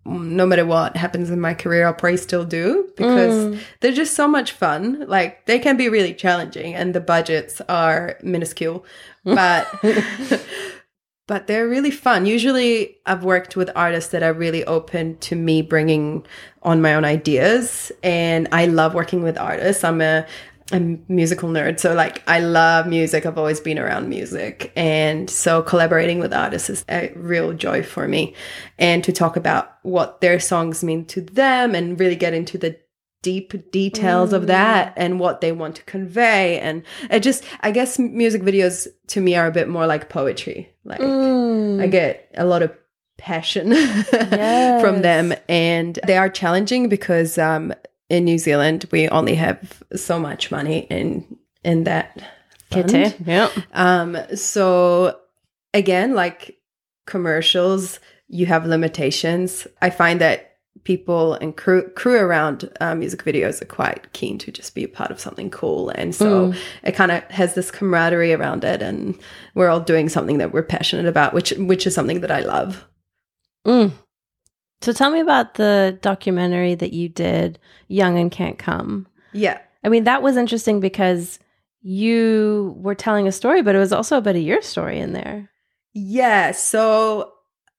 no 0.06 0.46
matter 0.46 0.64
what 0.64 0.96
happens 0.96 1.30
in 1.30 1.40
my 1.40 1.54
career, 1.54 1.86
I'll 1.86 1.94
probably 1.94 2.16
still 2.16 2.44
do 2.44 2.90
because 2.96 3.34
mm. 3.34 3.60
they're 3.80 3.92
just 3.92 4.14
so 4.14 4.28
much 4.28 4.52
fun. 4.52 5.06
Like 5.08 5.46
they 5.46 5.58
can 5.58 5.76
be 5.76 5.88
really 5.88 6.14
challenging 6.14 6.74
and 6.74 6.94
the 6.94 7.00
budgets 7.00 7.60
are 7.68 8.16
minuscule, 8.22 8.84
but 9.24 9.68
but 11.26 11.46
they're 11.46 11.68
really 11.68 11.90
fun. 11.90 12.26
Usually 12.26 12.96
I've 13.06 13.24
worked 13.24 13.56
with 13.56 13.70
artists 13.74 14.10
that 14.12 14.22
are 14.22 14.32
really 14.32 14.64
open 14.64 15.18
to 15.18 15.36
me 15.36 15.62
bringing 15.62 16.24
on 16.62 16.80
my 16.80 16.94
own 16.94 17.04
ideas 17.04 17.90
and 18.02 18.48
I 18.52 18.66
love 18.66 18.94
working 18.94 19.22
with 19.22 19.36
artists. 19.36 19.82
I'm 19.84 20.00
a 20.00 20.26
a 20.72 20.80
musical 21.08 21.48
nerd. 21.48 21.78
So 21.78 21.94
like 21.94 22.22
I 22.28 22.40
love 22.40 22.86
music. 22.86 23.24
I've 23.24 23.38
always 23.38 23.60
been 23.60 23.78
around 23.78 24.08
music. 24.08 24.72
And 24.74 25.30
so 25.30 25.62
collaborating 25.62 26.18
with 26.18 26.32
artists 26.32 26.70
is 26.70 26.84
a 26.88 27.12
real 27.14 27.52
joy 27.52 27.82
for 27.82 28.08
me. 28.08 28.34
And 28.78 29.04
to 29.04 29.12
talk 29.12 29.36
about 29.36 29.76
what 29.82 30.20
their 30.20 30.40
songs 30.40 30.82
mean 30.82 31.04
to 31.06 31.20
them 31.20 31.74
and 31.74 31.98
really 32.00 32.16
get 32.16 32.34
into 32.34 32.58
the 32.58 32.78
deep 33.22 33.70
details 33.72 34.30
mm. 34.30 34.34
of 34.34 34.46
that 34.46 34.92
and 34.96 35.18
what 35.18 35.40
they 35.40 35.50
want 35.50 35.74
to 35.74 35.82
convey 35.82 36.60
and 36.60 36.84
it 37.10 37.20
just 37.20 37.42
i 37.62 37.72
guess 37.72 37.98
music 37.98 38.40
videos 38.40 38.86
to 39.08 39.20
me 39.20 39.34
are 39.34 39.48
a 39.48 39.50
bit 39.50 39.68
more 39.68 39.84
like 39.84 40.08
poetry 40.08 40.72
like 40.84 41.00
mm. 41.00 41.82
i 41.82 41.88
get 41.88 42.30
a 42.36 42.44
lot 42.44 42.62
of 42.62 42.72
passion 43.16 43.70
yes. 43.72 44.80
from 44.80 45.02
them 45.02 45.34
and 45.48 45.98
they 46.06 46.16
are 46.16 46.28
challenging 46.28 46.88
because 46.88 47.36
um, 47.36 47.74
in 48.08 48.24
new 48.24 48.38
zealand 48.38 48.86
we 48.92 49.08
only 49.08 49.34
have 49.34 49.82
so 49.94 50.18
much 50.18 50.50
money 50.50 50.86
in 50.90 51.36
in 51.64 51.84
that 51.84 52.20
fund. 52.70 53.14
yeah 53.24 53.48
um 53.72 54.16
so 54.34 55.18
again 55.74 56.14
like 56.14 56.58
commercials 57.06 58.00
you 58.28 58.46
have 58.46 58.66
limitations 58.66 59.66
i 59.82 59.90
find 59.90 60.20
that 60.20 60.56
people 60.86 61.34
and 61.34 61.56
crew 61.56 61.88
crew 61.90 62.16
around 62.16 62.70
uh, 62.80 62.94
music 62.94 63.24
videos 63.24 63.60
are 63.60 63.66
quite 63.66 64.12
keen 64.12 64.38
to 64.38 64.52
just 64.52 64.72
be 64.72 64.84
a 64.84 64.88
part 64.88 65.10
of 65.10 65.18
something 65.18 65.50
cool 65.50 65.88
and 65.90 66.14
so 66.14 66.52
mm. 66.52 66.58
it 66.84 66.92
kind 66.92 67.10
of 67.10 67.24
has 67.24 67.54
this 67.54 67.72
camaraderie 67.72 68.32
around 68.32 68.62
it 68.62 68.80
and 68.80 69.18
we're 69.54 69.68
all 69.68 69.80
doing 69.80 70.08
something 70.08 70.38
that 70.38 70.52
we're 70.52 70.62
passionate 70.62 71.06
about 71.06 71.34
which 71.34 71.50
which 71.58 71.88
is 71.88 71.94
something 71.94 72.20
that 72.20 72.30
i 72.30 72.38
love 72.38 72.86
mm. 73.66 73.90
So 74.82 74.92
tell 74.92 75.10
me 75.10 75.20
about 75.20 75.54
the 75.54 75.98
documentary 76.02 76.74
that 76.74 76.92
you 76.92 77.08
did, 77.08 77.58
Young 77.88 78.18
and 78.18 78.30
Can't 78.30 78.58
Cum. 78.58 79.06
Yeah. 79.32 79.58
I 79.84 79.88
mean, 79.88 80.04
that 80.04 80.22
was 80.22 80.36
interesting 80.36 80.80
because 80.80 81.38
you 81.82 82.74
were 82.78 82.94
telling 82.94 83.26
a 83.26 83.32
story, 83.32 83.62
but 83.62 83.74
it 83.74 83.78
was 83.78 83.92
also 83.92 84.18
about 84.18 84.30
a 84.30 84.34
bit 84.34 84.42
your 84.42 84.62
story 84.62 84.98
in 84.98 85.12
there. 85.12 85.50
Yeah. 85.94 86.50
So 86.52 87.32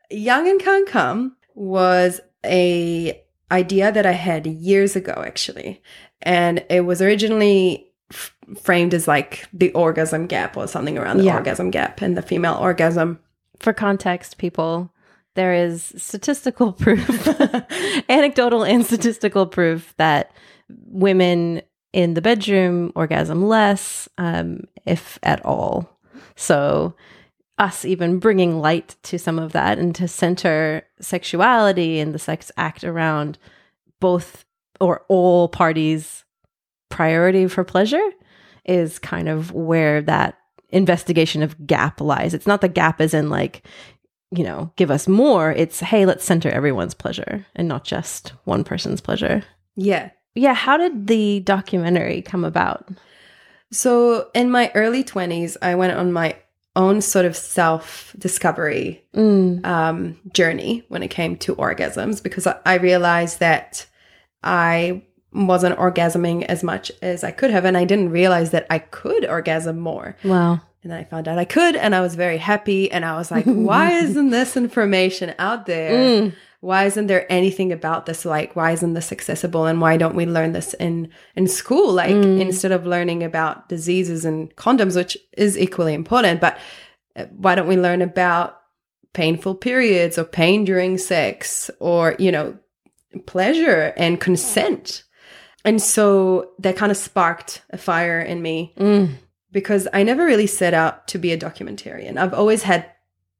Young 0.09 0.47
and 0.49 0.59
Can't 0.59 0.87
Cum 0.87 1.35
was 1.55 2.19
a 2.45 3.21
idea 3.51 3.91
that 3.91 4.05
I 4.05 4.11
had 4.13 4.45
years 4.47 4.95
ago, 4.95 5.13
actually. 5.25 5.81
And 6.21 6.65
it 6.69 6.81
was 6.81 7.01
originally 7.01 7.87
f- 8.11 8.35
framed 8.61 8.93
as 8.93 9.07
like 9.07 9.45
the 9.53 9.71
orgasm 9.73 10.27
gap 10.27 10.57
or 10.57 10.67
something 10.67 10.97
around 10.97 11.17
the 11.17 11.25
Yeah. 11.25 11.35
orgasm 11.35 11.69
gap 11.71 12.01
and 12.01 12.17
the 12.17 12.21
female 12.21 12.55
orgasm. 12.59 13.19
For 13.59 13.73
context, 13.73 14.37
people, 14.37 14.91
there 15.37 15.53
is 15.53 15.93
statistical 15.95 16.73
proof, 16.83 17.27
anecdotal 18.09 18.63
and 18.63 18.83
statistical 18.85 19.45
proof 19.45 19.93
that 19.97 20.31
women 20.87 21.61
in 21.93 22.15
the 22.15 22.21
bedroom 22.21 22.91
orgasm 22.95 23.47
less, 23.47 24.09
um, 24.17 24.61
if 24.85 25.19
at 25.21 25.45
all. 25.45 25.89
So, 26.35 26.95
us 27.59 27.85
even 27.85 28.19
bringing 28.19 28.59
light 28.59 28.95
to 29.03 29.17
some 29.17 29.39
of 29.39 29.51
that 29.53 29.79
and 29.79 29.93
to 29.95 30.07
center 30.07 30.83
sexuality 30.99 31.99
and 31.99 32.13
the 32.13 32.19
sex 32.19 32.51
act 32.57 32.83
around 32.83 33.37
both 33.99 34.43
or 34.79 35.03
all 35.07 35.47
parties' 35.47 36.23
priority 36.89 37.47
for 37.47 37.63
pleasure 37.63 38.09
is 38.65 38.99
kind 38.99 39.29
of 39.29 39.51
where 39.53 40.01
that 40.01 40.37
investigation 40.69 41.41
of 41.41 41.65
gap 41.65 42.01
lies. 42.01 42.33
It's 42.33 42.47
not 42.47 42.61
the 42.61 42.67
gap 42.67 43.01
as 43.01 43.13
in 43.13 43.29
like, 43.29 43.63
you 44.31 44.43
know, 44.43 44.71
give 44.75 44.91
us 44.91 45.07
more. 45.07 45.51
It's, 45.51 45.79
hey, 45.79 46.05
let's 46.05 46.25
center 46.25 46.49
everyone's 46.49 46.93
pleasure 46.93 47.45
and 47.55 47.67
not 47.67 47.83
just 47.85 48.33
one 48.43 48.63
person's 48.63 49.01
pleasure. 49.01 49.43
Yeah. 49.75 50.09
Yeah. 50.35 50.53
How 50.53 50.77
did 50.77 51.07
the 51.07 51.39
documentary 51.41 52.21
come 52.21 52.43
about? 52.43 52.89
So 53.71 54.29
in 54.33 54.49
my 54.51 54.71
early 54.75 55.03
20s, 55.03 55.57
I 55.61 55.75
went 55.75 55.97
on 55.97 56.11
my 56.11 56.35
own 56.75 57.01
sort 57.01 57.25
of 57.25 57.35
self 57.35 58.15
discovery 58.19 59.03
Mm. 59.15 59.65
um, 59.65 60.17
journey 60.33 60.83
when 60.89 61.01
it 61.03 61.07
came 61.07 61.35
to 61.37 61.55
orgasms 61.55 62.21
because 62.21 62.45
I, 62.45 62.55
I 62.65 62.75
realized 62.75 63.39
that 63.39 63.85
I 64.43 65.03
wasn't 65.33 65.77
orgasming 65.79 66.43
as 66.43 66.63
much 66.63 66.91
as 67.01 67.23
I 67.23 67.31
could 67.31 67.49
have. 67.51 67.65
And 67.65 67.75
I 67.77 67.83
didn't 67.83 68.11
realize 68.11 68.51
that 68.51 68.67
I 68.69 68.79
could 68.79 69.25
orgasm 69.25 69.79
more. 69.79 70.15
Wow. 70.23 70.61
And 70.83 70.91
then 70.91 70.99
I 70.99 71.03
found 71.03 71.27
out 71.27 71.37
I 71.39 71.45
could, 71.45 71.75
and 71.75 71.93
I 71.95 72.01
was 72.01 72.15
very 72.15 72.37
happy. 72.37 72.91
And 72.91 73.03
I 73.03 73.15
was 73.17 73.31
like, 73.31 73.45
why 73.69 73.91
isn't 73.93 74.29
this 74.29 74.55
information 74.55 75.33
out 75.39 75.65
there? 75.65 75.91
Mm. 76.21 76.33
Why 76.59 76.85
isn't 76.85 77.07
there 77.07 77.31
anything 77.31 77.71
about 77.71 78.05
this? 78.07 78.25
Like, 78.25 78.55
why 78.55 78.71
isn't 78.71 78.93
this 78.93 79.11
accessible? 79.11 79.65
And 79.67 79.79
why 79.79 79.97
don't 79.97 80.15
we 80.15 80.25
learn 80.25 80.53
this 80.53 80.73
in 80.75 81.09
in 81.35 81.47
school? 81.47 81.93
Like, 81.93 82.15
Mm. 82.15 82.41
instead 82.41 82.71
of 82.71 82.85
learning 82.85 83.23
about 83.23 83.69
diseases 83.69 84.25
and 84.25 84.55
condoms, 84.55 84.95
which 84.95 85.17
is 85.37 85.57
equally 85.57 85.93
important, 85.93 86.41
but 86.41 86.57
uh, 87.15 87.25
why 87.35 87.53
don't 87.55 87.67
we 87.67 87.77
learn 87.77 88.01
about 88.01 88.59
painful 89.13 89.55
periods 89.55 90.17
or 90.17 90.23
pain 90.23 90.65
during 90.65 90.97
sex 90.97 91.69
or 91.79 92.15
you 92.19 92.31
know 92.31 92.57
pleasure 93.25 93.93
and 93.97 94.19
consent? 94.19 95.03
And 95.65 95.81
so 95.81 96.51
that 96.59 96.75
kind 96.77 96.91
of 96.91 96.97
sparked 96.97 97.61
a 97.71 97.77
fire 97.77 98.19
in 98.21 98.41
me 98.41 98.73
Mm. 98.79 99.09
Because 99.57 99.83
I 99.91 100.03
never 100.03 100.23
really 100.31 100.45
set 100.61 100.73
out 100.81 100.95
to 101.11 101.17
be 101.17 101.31
a 101.31 101.37
documentarian. 101.47 102.13
I've 102.17 102.33
always 102.41 102.61
had 102.71 102.81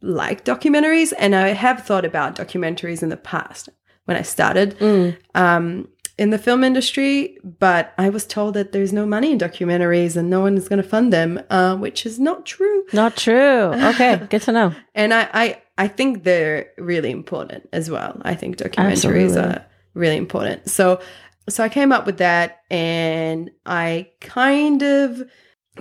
liked 0.02 0.46
documentaries 0.46 1.14
and 1.24 1.36
I 1.36 1.50
have 1.50 1.78
thought 1.88 2.06
about 2.12 2.36
documentaries 2.36 3.04
in 3.04 3.10
the 3.10 3.18
past 3.34 3.70
when 4.06 4.18
I 4.18 4.24
started 4.24 4.70
Mm. 4.80 5.16
um, 5.36 5.88
in 6.18 6.32
the 6.32 6.40
film 6.40 6.64
industry, 6.64 7.38
but 7.44 7.94
I 8.00 8.10
was 8.10 8.26
told 8.26 8.56
that 8.56 8.72
there's 8.72 8.92
no 8.92 9.06
money 9.06 9.30
in 9.34 9.38
documentaries 9.38 10.18
and 10.18 10.28
no 10.36 10.40
one 10.42 10.58
is 10.58 10.68
going 10.68 10.82
to 10.82 10.90
fund 10.96 11.14
them, 11.14 11.40
uh, 11.52 11.76
which 11.76 12.00
is 12.10 12.18
not 12.20 12.40
true. 12.56 12.84
Not 12.94 13.16
true. 13.16 13.66
Okay. 13.92 14.14
Good 14.32 14.42
to 14.48 14.52
know. 14.52 14.74
And 14.96 15.14
I, 15.14 15.30
I, 15.44 15.46
I 15.78 15.88
think 15.88 16.24
they're 16.24 16.62
really 16.92 17.12
important 17.12 17.70
as 17.72 17.92
well. 17.92 18.20
I 18.24 18.34
think 18.34 18.58
documentaries 18.58 19.06
Absolutely. 19.06 19.38
are 19.38 19.66
really 19.94 20.18
important. 20.18 20.68
So, 20.78 21.00
so 21.48 21.64
I 21.64 21.70
came 21.70 21.92
up 21.92 22.08
with 22.08 22.18
that 22.18 22.62
and 22.72 23.52
I 23.68 24.10
kind 24.22 24.82
of 24.82 25.22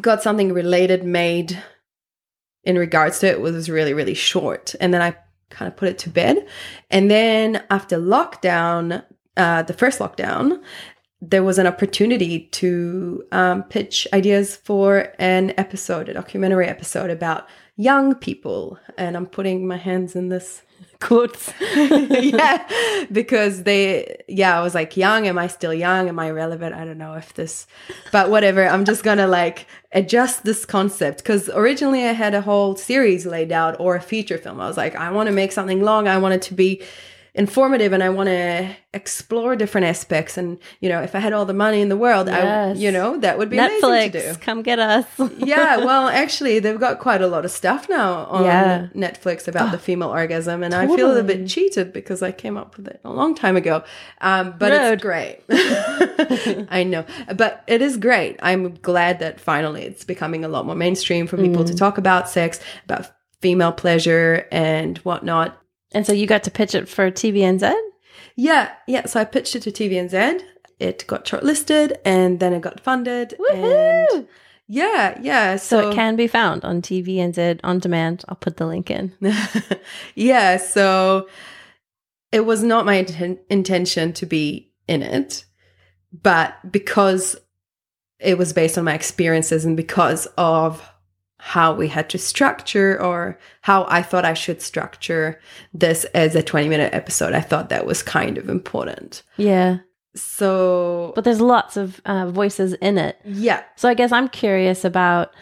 got 0.01 0.23
something 0.23 0.53
related 0.53 1.05
made 1.05 1.63
in 2.65 2.79
regards 2.79 3.21
to 3.21 3.29
it. 3.29 3.41
Was 3.41 3.71
really, 3.71 3.95
really 3.95 4.15
short. 4.15 4.75
And 4.81 4.93
then 4.93 5.03
I 5.03 5.17
kind 5.51 5.71
of 5.71 5.77
put 5.77 5.89
it 5.89 5.99
to 5.99 6.11
bed. 6.11 6.47
And 6.91 7.11
then 7.11 7.63
after 7.71 7.99
lockdown, 7.99 9.05
uh, 9.37 9.63
the 9.63 9.73
first 9.73 9.99
lockdown, 9.99 10.63
there 11.21 11.43
was 11.43 11.59
an 11.59 11.67
opportunity 11.67 12.47
to 12.49 13.25
um, 13.33 13.63
pitch 13.65 14.07
ideas 14.13 14.57
for 14.57 15.13
an 15.19 15.55
episode, 15.57 16.09
a 16.09 16.15
documentary 16.15 16.67
episode 16.67 17.11
about 17.11 17.49
young 17.77 18.15
people. 18.15 18.79
And 18.99 19.17
I'm 19.17 19.27
putting 19.27 19.67
my 19.67 19.77
hands 19.77 20.15
in 20.15 20.29
this 20.29 20.63
Quotes. 21.01 21.53
yeah, 21.61 23.07
because 23.13 23.65
they, 23.65 24.23
yeah, 24.29 24.59
I 24.59 24.63
was 24.63 24.75
like, 24.75 24.97
young. 24.97 25.27
Am 25.27 25.39
I 25.39 25.47
still 25.47 25.75
young? 25.75 26.09
Am 26.09 26.19
I 26.19 26.31
relevant? 26.31 26.75
I 26.75 26.85
don't 26.85 26.99
know 26.99 27.15
if 27.15 27.35
this, 27.35 27.67
but 28.13 28.31
whatever. 28.31 28.67
I'm 28.67 28.85
just 28.85 29.03
gonna 29.03 29.27
like 29.27 29.67
adjust 29.93 30.45
this 30.45 30.65
concept 30.65 31.19
because 31.19 31.49
originally 31.51 32.05
I 32.05 32.13
had 32.13 32.35
a 32.35 32.41
whole 32.41 32.77
series 32.77 33.27
laid 33.27 33.53
out 33.53 33.77
or 33.79 33.97
a 33.97 34.01
feature 34.01 34.39
film. 34.39 34.61
I 34.61 34.69
was 34.69 34.77
like, 34.77 34.95
I 34.95 35.11
want 35.11 35.27
to 35.29 35.35
make 35.35 35.53
something 35.53 35.83
long. 35.83 36.09
I 36.09 36.19
want 36.19 36.35
it 36.35 36.43
to 36.43 36.55
be 36.55 36.83
informative 37.37 37.93
and 37.93 38.03
I 38.03 38.09
want 38.09 38.29
to 38.29 38.75
explore 38.95 39.55
different 39.57 39.87
aspects. 39.87 40.37
And 40.39 40.59
you 40.81 40.89
know, 40.89 41.03
if 41.03 41.15
I 41.15 41.19
had 41.19 41.33
all 41.33 41.45
the 41.45 41.53
money 41.55 41.81
in 41.81 41.89
the 41.91 41.97
world, 41.97 42.29
I, 42.29 42.39
Yes. 42.43 42.79
you 42.79 42.91
know, 42.91 43.19
that 43.19 43.37
would 43.39 43.51
be 43.51 43.59
amazing 43.59 43.81
to 43.83 43.87
Netflix, 43.87 44.13
do 44.35 44.41
come 44.41 44.63
get 44.63 44.79
us. 44.79 45.05
yeah, 45.39 45.77
well, 45.79 46.09
actually, 46.09 46.59
they've 46.61 46.81
got 46.81 46.99
quite 46.99 47.21
a 47.21 47.27
lot 47.27 47.45
of 47.45 47.51
stuff 47.51 47.89
now 47.89 48.25
on 48.27 48.45
Yeah. 48.45 48.87
Netflix 48.95 49.47
about 49.47 49.71
the 49.71 49.79
female 49.87 50.09
orgasm, 50.11 50.63
and 50.63 50.75
I 50.75 50.87
feel 50.87 51.11
a 51.13 51.15
Totally. 51.21 51.37
bit 51.37 51.49
cheated 51.49 51.93
because 51.93 52.23
I 52.23 52.33
came 52.33 52.57
up 52.57 52.77
with 52.77 52.89
it 52.89 53.01
a 53.05 53.11
long 53.13 53.35
time 53.35 53.57
ago. 53.57 53.85
Um, 54.21 54.55
but 54.59 54.73
Rude. 54.73 54.93
it's 54.95 55.03
great. 55.03 55.41
I 56.71 56.85
know, 56.85 57.05
but 57.37 57.63
it 57.67 57.83
is 57.83 57.97
great. 57.97 58.37
I'm 58.43 58.75
glad 58.77 59.19
that 59.21 59.41
finally 59.41 59.83
it's 59.83 60.05
becoming 60.05 60.45
a 60.45 60.49
lot 60.49 60.67
more 60.67 60.75
mainstream 60.75 61.27
for 61.27 61.37
people 61.37 61.65
to 61.65 61.73
Mm. 61.75 61.79
talk 61.79 61.99
about 61.99 62.29
sex, 62.31 62.61
about 62.85 63.11
female 63.43 63.73
pleasure, 63.73 64.47
and 64.51 64.97
whatnot. 64.99 65.61
And 65.93 66.07
so 66.07 66.13
you 66.13 66.27
got 66.27 66.45
to 66.45 66.51
pitch 66.51 66.75
it 66.75 66.89
for 66.89 67.11
TVNZ? 67.11 67.73
Yeah, 68.37 68.73
yeah. 68.87 69.07
So 69.07 69.21
I 69.21 69.25
pitched 69.25 69.57
it 69.57 69.63
to 69.63 69.73
TVNZ. 69.73 70.43
It 70.79 71.07
got 71.07 71.25
shortlisted, 71.25 71.97
and 72.05 72.39
then 72.39 72.53
it 72.53 72.61
got 72.61 72.81
funded. 72.81 73.35
And 73.51 73.65
Woohoo! 73.65 74.29
yeah, 74.69 75.19
yeah. 75.23 75.57
So, 75.57 75.91
it 75.91 75.95
can 75.95 76.17
be 76.17 76.27
found 76.27 76.65
on 76.65 76.83
TVNZ 76.83 77.61
on 77.65 77.79
demand. 77.79 78.25
I'll 78.29 78.37
put 78.37 78.59
the 78.59 78.67
link 78.67 78.91
in. 78.91 79.15
yeah, 80.15 80.59
so 80.59 81.29
it 82.31 82.41
was 82.41 82.63
not 82.63 82.85
my 82.85 83.03
inten- 83.03 83.39
intention 83.49 84.13
to 84.15 84.27
be 84.27 84.71
in 84.87 85.03
it, 85.03 85.47
but 86.13 86.57
because 86.71 87.37
it 88.19 88.37
was 88.37 88.53
based 88.53 88.77
on 88.77 88.85
my 88.85 88.95
experiences 88.95 89.65
and 89.65 89.77
because 89.77 90.27
of 90.37 90.87
how 91.39 91.75
we 91.75 91.89
had 91.89 92.09
to 92.11 92.19
structure 92.19 93.01
or 93.01 93.39
how 93.63 93.87
I 93.89 94.03
thought 94.03 94.25
I 94.25 94.35
should 94.35 94.63
structure 94.63 95.39
this 95.75 96.05
as 96.15 96.35
a 96.35 96.43
20 96.43 96.69
minute 96.69 96.95
episode, 96.95 97.35
I 97.35 97.41
thought 97.41 97.69
that 97.69 97.87
was 97.87 98.03
kind 98.03 98.39
of 98.39 98.49
important. 98.49 99.23
Yeah. 99.37 99.79
So, 100.15 101.13
But 101.15 101.25
there's 101.25 101.41
lots 101.43 101.77
of 101.77 102.01
uh, 102.07 102.31
voices 102.31 102.73
in 102.75 102.97
it. 102.99 103.19
yeah, 103.25 103.63
So 103.77 103.89
I 103.89 103.95
guess 103.95 104.13
I'm 104.13 104.29
curious 104.29 104.85
about 104.85 105.33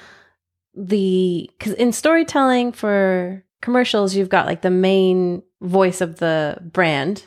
the 0.75 1.49
because 1.59 1.75
in 1.75 1.93
storytelling 1.93 2.73
for 2.73 3.45
commercials, 3.63 4.17
you've 4.17 4.29
got 4.29 4.47
like 4.47 4.63
the 4.63 4.71
main 4.71 5.43
voice 5.63 6.01
of 6.01 6.19
the 6.19 6.59
brand. 6.61 7.25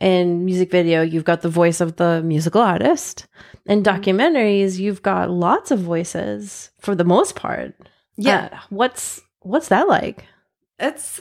In 0.00 0.46
music 0.46 0.70
video, 0.70 1.02
you've 1.02 1.24
got 1.26 1.42
the 1.42 1.50
voice 1.50 1.80
of 1.80 1.96
the 1.96 2.22
musical 2.24 2.62
artist. 2.62 3.26
In 3.66 3.82
documentaries, 3.82 4.78
you've 4.78 5.02
got 5.02 5.30
lots 5.30 5.70
of 5.70 5.78
voices 5.78 6.70
for 6.80 6.94
the 6.94 7.04
most 7.04 7.36
part. 7.36 7.74
Yeah. 8.20 8.48
Uh, 8.52 8.58
what's 8.70 9.20
what's 9.40 9.68
that 9.68 9.88
like? 9.88 10.24
it's 10.80 11.20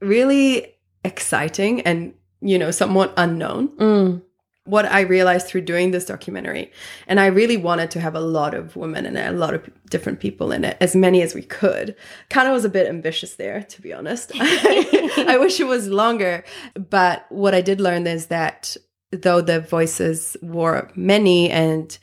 really 0.00 0.74
exciting 1.04 1.80
and, 1.82 2.14
you 2.40 2.58
know, 2.58 2.70
somewhat 2.70 3.12
unknown. 3.16 3.68
Mm, 3.76 4.22
what 4.66 4.86
I 4.86 5.00
realized 5.00 5.46
through 5.46 5.62
doing 5.62 5.90
this 5.90 6.06
documentary, 6.06 6.72
and 7.06 7.20
I 7.20 7.26
really 7.26 7.58
wanted 7.58 7.90
to 7.92 8.00
have 8.00 8.14
a 8.14 8.20
lot 8.20 8.54
of 8.54 8.76
women 8.76 9.04
and 9.04 9.18
a 9.18 9.32
lot 9.32 9.52
of 9.52 9.68
different 9.90 10.20
people 10.20 10.52
in 10.52 10.64
it, 10.64 10.78
as 10.80 10.96
many 10.96 11.20
as 11.20 11.34
we 11.34 11.42
could. 11.42 11.94
Kind 12.30 12.48
of 12.48 12.54
was 12.54 12.64
a 12.64 12.70
bit 12.70 12.88
ambitious 12.88 13.34
there, 13.34 13.62
to 13.62 13.82
be 13.82 13.92
honest. 13.92 14.32
I 14.40 15.36
wish 15.38 15.60
it 15.60 15.66
was 15.66 15.88
longer. 15.88 16.44
But 16.74 17.26
what 17.28 17.54
I 17.54 17.60
did 17.60 17.78
learn 17.78 18.06
is 18.06 18.26
that 18.26 18.76
though 19.12 19.42
the 19.42 19.60
voices 19.60 20.34
were 20.40 20.90
many 20.94 21.50
and 21.50 21.96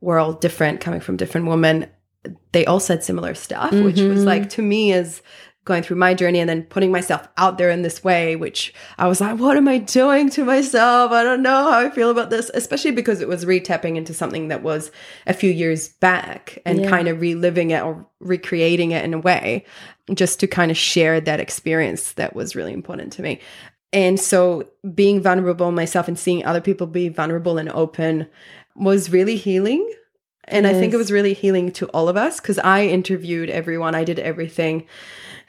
were 0.00 0.20
all 0.20 0.34
different, 0.34 0.80
coming 0.80 1.00
from 1.00 1.16
different 1.16 1.48
women, 1.48 1.88
they 2.52 2.64
all 2.66 2.80
said 2.80 3.02
similar 3.04 3.34
stuff, 3.34 3.72
which 3.72 4.00
was 4.00 4.22
Mhm. 4.22 4.24
like 4.26 4.48
to 4.50 4.62
me 4.62 4.92
is 4.92 5.22
going 5.64 5.82
through 5.82 5.96
my 5.96 6.12
journey 6.12 6.38
and 6.40 6.48
then 6.50 6.62
putting 6.64 6.92
myself 6.92 7.26
out 7.38 7.56
there 7.56 7.70
in 7.70 7.80
this 7.80 8.04
way, 8.04 8.36
which 8.36 8.74
I 8.98 9.08
was 9.08 9.18
like, 9.22 9.38
what 9.38 9.56
am 9.56 9.66
I 9.66 9.78
doing 9.78 10.28
to 10.30 10.44
myself? 10.44 11.10
I 11.10 11.22
don't 11.22 11.42
know 11.42 11.70
how 11.70 11.78
I 11.78 11.88
feel 11.88 12.10
about 12.10 12.28
this, 12.28 12.50
especially 12.52 12.90
because 12.90 13.22
it 13.22 13.28
was 13.28 13.46
retapping 13.46 13.96
into 13.96 14.12
something 14.12 14.48
that 14.48 14.62
was 14.62 14.90
a 15.26 15.32
few 15.32 15.50
years 15.50 15.88
back 15.88 16.58
and 16.66 16.80
Yeah. 16.82 16.90
kind 16.90 17.08
of 17.08 17.22
reliving 17.22 17.70
it 17.70 17.82
or 17.82 18.06
recreating 18.20 18.90
it 18.90 19.06
in 19.06 19.14
a 19.14 19.18
way, 19.18 19.64
just 20.12 20.38
to 20.40 20.46
kind 20.46 20.70
of 20.70 20.76
share 20.76 21.18
that 21.22 21.40
experience 21.40 22.12
that 22.12 22.36
was 22.36 22.54
really 22.54 22.74
important 22.74 23.10
to 23.14 23.22
me. 23.22 23.40
And 23.90 24.20
so 24.20 24.64
being 24.94 25.22
vulnerable 25.22 25.72
myself 25.72 26.08
and 26.08 26.18
seeing 26.18 26.44
other 26.44 26.60
people 26.60 26.86
be 26.86 27.08
vulnerable 27.08 27.56
and 27.56 27.70
open 27.70 28.26
was 28.76 29.10
really 29.10 29.36
healing. 29.36 29.88
And 30.48 30.66
I 30.66 30.72
think 30.74 30.92
it 30.92 30.96
was 30.98 31.10
really 31.10 31.32
healing 31.34 31.72
to 31.72 31.86
all 31.88 32.08
of 32.08 32.16
us 32.16 32.40
because 32.40 32.58
I 32.58 32.86
interviewed 32.86 33.50
everyone. 33.50 33.94
I 33.94 34.04
did 34.04 34.18
everything. 34.18 34.86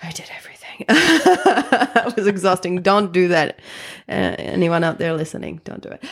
I 0.01 0.11
did 0.11 0.29
everything. 0.37 0.85
it 0.89 2.15
was 2.15 2.27
exhausting. 2.27 2.81
Don't 2.81 3.11
do 3.11 3.27
that. 3.29 3.59
Uh, 4.09 4.35
anyone 4.37 4.83
out 4.83 4.97
there 4.97 5.13
listening, 5.13 5.61
don't 5.63 5.81
do 5.81 5.89
it. 5.89 6.03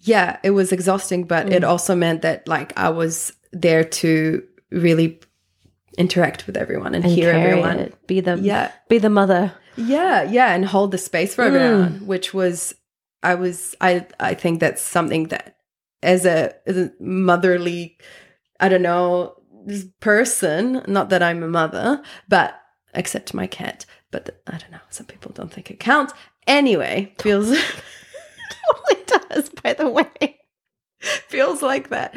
Yeah, 0.00 0.38
it 0.42 0.50
was 0.50 0.72
exhausting, 0.72 1.24
but 1.24 1.52
it 1.52 1.64
also 1.64 1.94
meant 1.94 2.22
that 2.22 2.46
like 2.48 2.72
I 2.78 2.88
was 2.90 3.32
there 3.52 3.84
to 3.84 4.42
really 4.70 5.20
interact 5.96 6.46
with 6.46 6.56
everyone 6.56 6.94
and, 6.94 7.04
And 7.04 7.12
hear 7.12 7.30
everyone. 7.30 7.78
it. 7.78 8.06
Be 8.06 8.20
the 8.20 8.36
Yeah. 8.38 8.70
be 8.88 8.98
the 8.98 9.10
mother. 9.10 9.52
Yeah, 9.76 10.22
yeah, 10.22 10.54
and 10.54 10.64
hold 10.64 10.90
the 10.92 10.98
space 10.98 11.34
for 11.34 11.44
Mm. 11.44 11.46
everyone, 11.54 12.06
which 12.06 12.32
was 12.34 12.74
I 13.22 13.34
was 13.34 13.74
I 13.80 14.06
I 14.20 14.34
think 14.34 14.60
that's 14.60 14.82
something 14.82 15.28
that 15.28 15.56
as 16.02 16.24
a, 16.24 16.54
as 16.68 16.76
a 16.76 16.92
motherly 17.00 17.98
I 18.60 18.68
don't 18.68 18.82
know 18.82 19.34
this 19.66 19.86
person, 20.00 20.82
not 20.86 21.10
that 21.10 21.22
I'm 21.22 21.42
a 21.42 21.48
mother, 21.48 22.02
but 22.28 22.60
except 22.94 23.34
my 23.34 23.46
cat, 23.46 23.84
but 24.10 24.40
I 24.46 24.52
don't 24.58 24.72
know, 24.72 24.78
some 24.90 25.06
people 25.06 25.32
don't 25.32 25.52
think 25.52 25.70
it 25.70 25.80
counts. 25.80 26.12
Anyway, 26.46 27.14
feels 27.18 27.48
totally 27.48 29.04
does, 29.06 29.50
by 29.62 29.74
the 29.74 29.88
way. 29.88 30.38
feels 31.28 31.62
like 31.62 31.90
that. 31.90 32.16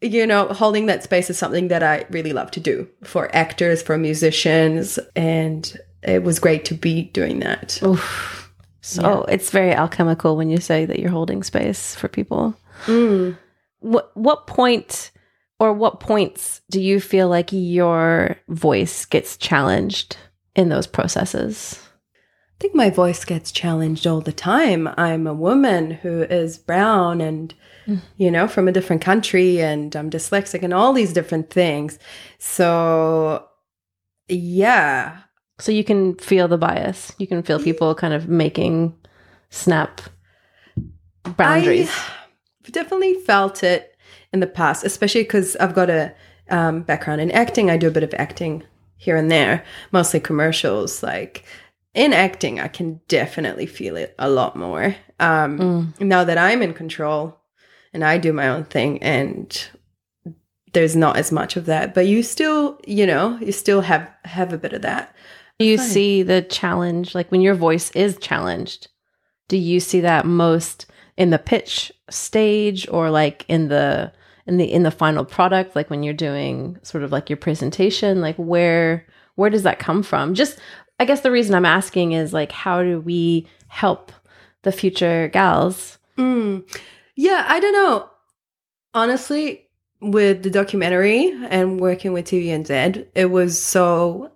You 0.00 0.26
know, 0.26 0.48
holding 0.48 0.86
that 0.86 1.02
space 1.02 1.30
is 1.30 1.38
something 1.38 1.68
that 1.68 1.82
I 1.82 2.04
really 2.10 2.32
love 2.32 2.50
to 2.52 2.60
do 2.60 2.88
for 3.04 3.34
actors, 3.34 3.80
for 3.82 3.96
musicians, 3.96 4.98
and 5.16 5.72
it 6.02 6.22
was 6.22 6.38
great 6.38 6.64
to 6.66 6.74
be 6.74 7.04
doing 7.04 7.40
that. 7.40 7.80
Oof. 7.82 8.52
So 8.82 9.24
it's 9.30 9.50
very 9.50 9.72
alchemical 9.72 10.36
when 10.36 10.50
you 10.50 10.58
say 10.58 10.84
that 10.84 10.98
you're 10.98 11.10
holding 11.10 11.42
space 11.42 11.94
for 11.94 12.06
people. 12.06 12.54
Mm. 12.84 13.38
What 13.78 14.14
what 14.14 14.46
point 14.46 15.10
or 15.58 15.72
what 15.72 16.00
points 16.00 16.60
do 16.70 16.80
you 16.80 17.00
feel 17.00 17.28
like 17.28 17.50
your 17.52 18.36
voice 18.48 19.04
gets 19.04 19.36
challenged 19.36 20.16
in 20.54 20.68
those 20.68 20.86
processes? 20.86 21.80
I 22.58 22.60
think 22.60 22.74
my 22.74 22.90
voice 22.90 23.24
gets 23.24 23.50
challenged 23.50 24.06
all 24.06 24.20
the 24.20 24.32
time. 24.32 24.88
I'm 24.96 25.26
a 25.26 25.34
woman 25.34 25.90
who 25.90 26.22
is 26.22 26.56
brown 26.56 27.20
and, 27.20 27.52
mm. 27.86 28.00
you 28.16 28.30
know, 28.30 28.46
from 28.46 28.68
a 28.68 28.72
different 28.72 29.02
country 29.02 29.60
and 29.60 29.94
I'm 29.94 30.10
dyslexic 30.10 30.62
and 30.62 30.72
all 30.72 30.92
these 30.92 31.12
different 31.12 31.50
things. 31.50 31.98
So, 32.38 33.46
yeah. 34.28 35.18
So 35.58 35.72
you 35.72 35.84
can 35.84 36.14
feel 36.16 36.48
the 36.48 36.58
bias. 36.58 37.12
You 37.18 37.26
can 37.26 37.42
feel 37.42 37.58
people 37.58 37.94
kind 37.94 38.14
of 38.14 38.28
making 38.28 38.94
snap 39.50 40.00
boundaries. 41.36 41.90
I've 42.64 42.72
definitely 42.72 43.14
felt 43.14 43.62
it 43.62 43.93
in 44.34 44.40
the 44.40 44.46
past, 44.48 44.84
especially 44.84 45.22
because 45.22 45.54
I've 45.56 45.74
got 45.74 45.88
a 45.88 46.12
um, 46.50 46.82
background 46.82 47.20
in 47.20 47.30
acting. 47.30 47.70
I 47.70 47.78
do 47.78 47.86
a 47.86 47.92
bit 47.92 48.02
of 48.02 48.12
acting 48.14 48.64
here 48.96 49.16
and 49.16 49.30
there, 49.30 49.64
mostly 49.92 50.18
commercials. 50.20 51.02
Like 51.02 51.44
in 51.94 52.12
acting, 52.12 52.58
I 52.58 52.68
can 52.68 53.00
definitely 53.08 53.64
feel 53.64 53.96
it 53.96 54.14
a 54.18 54.28
lot 54.28 54.56
more. 54.56 54.96
Um, 55.20 55.94
Now 56.00 56.24
that 56.24 56.36
I'm 56.36 56.62
in 56.62 56.74
control 56.74 57.38
and 57.92 58.04
I 58.04 58.18
do 58.18 58.32
my 58.32 58.48
own 58.48 58.64
thing, 58.64 59.00
and 59.02 59.68
there's 60.72 60.96
not 60.96 61.16
as 61.16 61.30
much 61.30 61.56
of 61.56 61.66
that, 61.66 61.94
but 61.94 62.08
you 62.08 62.24
still, 62.24 62.80
you 62.86 63.06
know, 63.06 63.38
you 63.38 63.52
still 63.52 63.82
have 63.82 64.10
have 64.24 64.52
a 64.52 64.58
bit 64.58 64.72
of 64.72 64.82
that. 64.82 65.14
Do 65.60 65.64
you 65.64 65.76
Funny. 65.76 65.90
see 65.90 66.22
the 66.24 66.42
challenge 66.42 67.14
like 67.14 67.30
when 67.30 67.40
your 67.40 67.54
voice 67.54 67.92
is 67.92 68.18
challenged? 68.18 68.88
Do 69.46 69.56
you 69.56 69.78
see 69.78 70.00
that 70.00 70.26
most 70.26 70.86
in 71.16 71.30
the 71.30 71.38
pitch 71.38 71.92
stage 72.10 72.88
or 72.88 73.10
like 73.10 73.44
in 73.46 73.68
the 73.68 74.12
in 74.46 74.56
the 74.58 74.70
in 74.70 74.82
the 74.82 74.90
final 74.90 75.24
product 75.24 75.74
like 75.74 75.90
when 75.90 76.02
you're 76.02 76.14
doing 76.14 76.78
sort 76.82 77.02
of 77.02 77.10
like 77.10 77.30
your 77.30 77.36
presentation 77.36 78.20
like 78.20 78.36
where 78.36 79.06
where 79.36 79.50
does 79.50 79.64
that 79.64 79.78
come 79.78 80.02
from? 80.02 80.34
Just 80.34 80.58
I 81.00 81.04
guess 81.04 81.22
the 81.22 81.30
reason 81.30 81.54
I'm 81.54 81.64
asking 81.64 82.12
is 82.12 82.32
like 82.32 82.52
how 82.52 82.82
do 82.82 83.00
we 83.00 83.48
help 83.68 84.12
the 84.62 84.72
future 84.72 85.28
gals? 85.28 85.98
Mm. 86.16 86.68
Yeah, 87.16 87.44
I 87.48 87.60
don't 87.60 87.72
know. 87.72 88.10
Honestly, 88.92 89.68
with 90.00 90.42
the 90.42 90.50
documentary 90.50 91.32
and 91.48 91.80
working 91.80 92.12
with 92.12 92.26
TVNZ, 92.26 93.06
it 93.14 93.26
was 93.26 93.60
so 93.60 94.30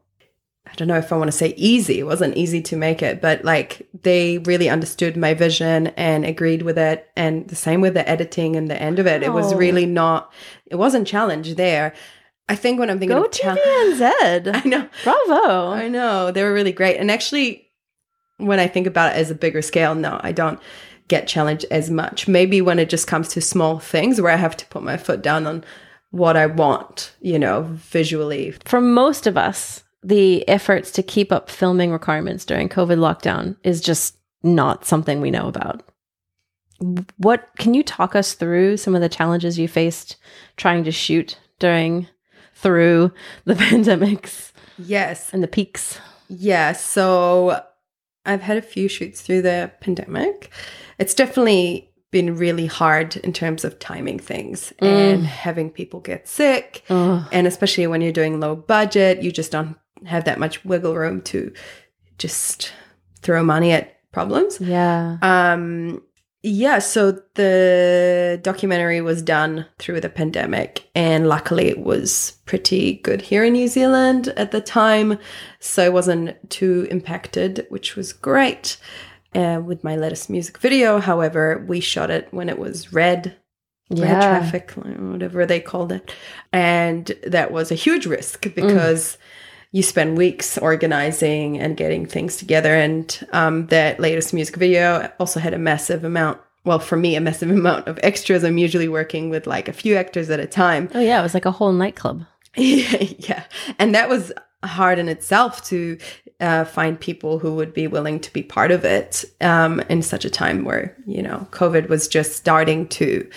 I 0.70 0.74
don't 0.74 0.88
know 0.88 0.96
if 0.98 1.12
I 1.12 1.16
want 1.16 1.28
to 1.28 1.36
say 1.36 1.54
easy. 1.56 1.98
It 1.98 2.04
wasn't 2.06 2.36
easy 2.36 2.60
to 2.62 2.76
make 2.76 3.02
it, 3.02 3.20
but 3.20 3.44
like 3.44 3.88
they 4.02 4.38
really 4.38 4.68
understood 4.68 5.16
my 5.16 5.34
vision 5.34 5.88
and 5.88 6.24
agreed 6.24 6.62
with 6.62 6.78
it. 6.78 7.08
And 7.16 7.48
the 7.48 7.56
same 7.56 7.80
with 7.80 7.94
the 7.94 8.08
editing 8.08 8.54
and 8.56 8.70
the 8.70 8.80
end 8.80 8.98
of 8.98 9.06
it. 9.06 9.22
It 9.22 9.32
was 9.32 9.52
Oh. 9.52 9.56
really 9.56 9.86
not, 9.86 10.32
it 10.66 10.76
wasn't 10.76 11.06
challenge 11.08 11.54
there. 11.56 11.94
I 12.48 12.54
think 12.56 12.78
when 12.78 12.88
I'm 12.90 12.98
thinking 12.98 13.16
Go 13.16 13.24
of 13.24 13.30
challenge. 13.32 14.00
I 14.02 14.62
know. 14.64 14.88
Bravo. 15.04 15.70
I 15.70 15.88
know. 15.88 16.30
They 16.32 16.42
were 16.42 16.52
really 16.52 16.72
great. 16.72 16.96
And 16.96 17.10
actually, 17.10 17.66
when 18.38 18.58
I 18.60 18.66
think 18.68 18.86
about 18.86 19.12
it 19.14 19.18
as 19.18 19.30
a 19.30 19.34
bigger 19.34 19.62
scale, 19.62 19.94
no, 19.94 20.20
I 20.22 20.32
don't 20.32 20.58
get 21.08 21.26
challenged 21.28 21.66
as 21.70 21.90
much. 21.90 22.28
Maybe 22.28 22.60
when 22.60 22.78
it 22.78 22.88
just 22.88 23.06
comes 23.06 23.28
to 23.28 23.40
small 23.40 23.78
things 23.78 24.20
where 24.20 24.32
I 24.32 24.36
have 24.36 24.56
to 24.58 24.66
put 24.66 24.82
my 24.82 24.96
foot 24.96 25.22
down 25.22 25.46
on 25.46 25.64
what 26.10 26.36
I 26.36 26.46
want, 26.46 27.12
you 27.20 27.38
know, 27.38 27.62
visually. 27.70 28.52
for 28.64 28.80
most 28.80 29.26
of 29.26 29.36
us, 29.36 29.82
the 30.02 30.48
efforts 30.48 30.90
to 30.92 31.02
keep 31.02 31.32
up 31.32 31.50
filming 31.50 31.90
requirements 31.92 32.44
during 32.44 32.68
COVID 32.68 32.98
lockdown 32.98 33.56
is 33.64 33.80
just 33.80 34.16
not 34.42 34.84
something 34.84 35.20
we 35.20 35.30
know 35.30 35.48
about. 35.48 35.82
What 37.16 37.48
can 37.58 37.74
you 37.74 37.82
talk 37.82 38.14
us 38.14 38.34
through 38.34 38.76
some 38.76 38.94
of 38.94 39.00
the 39.00 39.08
challenges 39.08 39.58
you 39.58 39.66
faced 39.66 40.16
trying 40.56 40.84
to 40.84 40.92
shoot 40.92 41.36
during 41.58 42.06
through 42.54 43.12
the 43.44 43.54
pandemics 43.66 44.52
Yes. 44.78 45.32
and 45.32 45.42
the 45.42 45.48
peaks? 45.48 45.98
Yeah. 46.28 46.72
So 46.72 47.60
I've 48.24 48.42
had 48.42 48.58
a 48.58 48.62
few 48.62 48.86
shoots 48.88 49.22
through 49.22 49.42
the 49.42 49.72
pandemic. 49.80 50.50
It's 50.98 51.14
definitely 51.14 51.90
been 52.10 52.36
really 52.36 52.66
hard 52.66 53.16
in 53.18 53.32
terms 53.32 53.64
of 53.64 53.78
timing 53.78 54.18
things 54.18 54.72
mm. 54.80 54.86
and 54.86 55.26
having 55.26 55.70
people 55.70 56.00
get 56.00 56.28
sick. 56.28 56.84
Oh, 56.88 57.26
And 57.32 57.46
especially 57.46 57.86
when 57.86 58.00
you're 58.00 58.12
doing 58.12 58.38
low 58.40 58.54
budget, 58.56 59.22
you 59.22 59.30
just 59.32 59.52
don't 59.52 59.76
have 60.06 60.24
that 60.24 60.38
much 60.38 60.64
wiggle 60.64 60.94
room 60.94 61.22
to 61.22 61.52
just 62.18 62.72
throw 63.22 63.42
money 63.42 63.72
at 63.72 63.96
problems. 64.12 64.60
yeah. 64.60 65.18
Um, 65.22 66.02
yeah, 66.42 66.78
so 66.78 67.20
the 67.34 68.38
documentary 68.42 69.00
was 69.00 69.22
done 69.22 69.66
through 69.78 70.00
the 70.00 70.08
pandemic, 70.08 70.88
and 70.94 71.28
luckily 71.28 71.66
it 71.66 71.80
was 71.80 72.36
pretty 72.46 72.94
good 72.98 73.20
here 73.20 73.42
in 73.42 73.54
New 73.54 73.66
Zealand 73.66 74.28
at 74.36 74.52
the 74.52 74.60
time, 74.60 75.18
so 75.58 75.84
I 75.84 75.88
wasn't 75.88 76.36
too 76.48 76.86
impacted, 76.92 77.66
which 77.70 77.96
was 77.96 78.12
great. 78.12 78.76
Uh, 79.34 79.60
with 79.62 79.84
my 79.84 79.96
latest 79.96 80.30
music 80.30 80.58
video, 80.58 81.00
however, 81.00 81.64
we 81.68 81.80
shot 81.80 82.08
it 82.10 82.28
when 82.30 82.48
it 82.48 82.58
was 82.58 82.92
red 82.92 83.36
red 83.90 84.20
traffic, 84.20 84.70
whatever 84.72 85.44
they 85.44 85.60
called 85.60 85.92
it. 85.92 86.14
And 86.52 87.12
that 87.26 87.52
was 87.52 87.70
a 87.70 87.74
huge 87.74 88.06
risk 88.06 88.54
because 88.54 89.18
you 89.72 89.82
spend 89.82 90.16
weeks 90.16 90.56
organizing 90.58 91.58
and 91.58 91.76
getting 91.76 92.06
things 92.06 92.36
together. 92.36 92.74
And 92.74 93.26
um, 93.32 93.66
that 93.66 94.00
latest 94.00 94.32
music 94.32 94.56
video 94.56 95.10
also 95.20 95.40
had 95.40 95.54
a 95.54 95.58
massive 95.58 96.04
amount. 96.04 96.40
Well, 96.64 96.78
for 96.78 96.96
me, 96.96 97.16
a 97.16 97.20
massive 97.20 97.50
amount 97.60 97.86
of 97.86 97.98
extras. 98.02 98.44
I'm 98.44 98.58
usually 98.58 98.88
working 98.88 99.30
with 99.30 99.46
like 99.46 99.68
a 99.68 99.72
few 99.72 99.96
actors 99.96 100.30
at 100.30 100.40
a 100.40 100.46
time. 100.46 100.88
Oh 100.94 101.00
yeah, 101.00 101.20
it 101.20 101.22
was 101.22 101.34
like 101.34 101.44
a 101.44 101.50
whole 101.50 101.72
nightclub. 101.72 102.24
yeah. 102.56 103.44
And 103.78 103.94
that 103.94 104.08
was 104.08 104.32
hard 104.64 104.98
in 104.98 105.08
itself 105.08 105.64
to 105.66 105.98
uh, 106.40 106.64
find 106.64 107.00
people 107.00 107.38
who 107.38 107.54
would 107.54 107.74
be 107.74 107.86
willing 107.86 108.20
to 108.20 108.32
be 108.32 108.42
part 108.42 108.70
of 108.70 108.84
it 108.84 109.24
um, 109.40 109.80
in 109.88 110.02
such 110.02 110.24
a 110.24 110.30
time 110.30 110.64
where, 110.64 110.96
you 111.06 111.22
know, 111.22 111.46
COVID 111.50 111.88
was 111.88 112.08
just 112.08 112.36
starting 112.36 112.88
to 112.88 113.28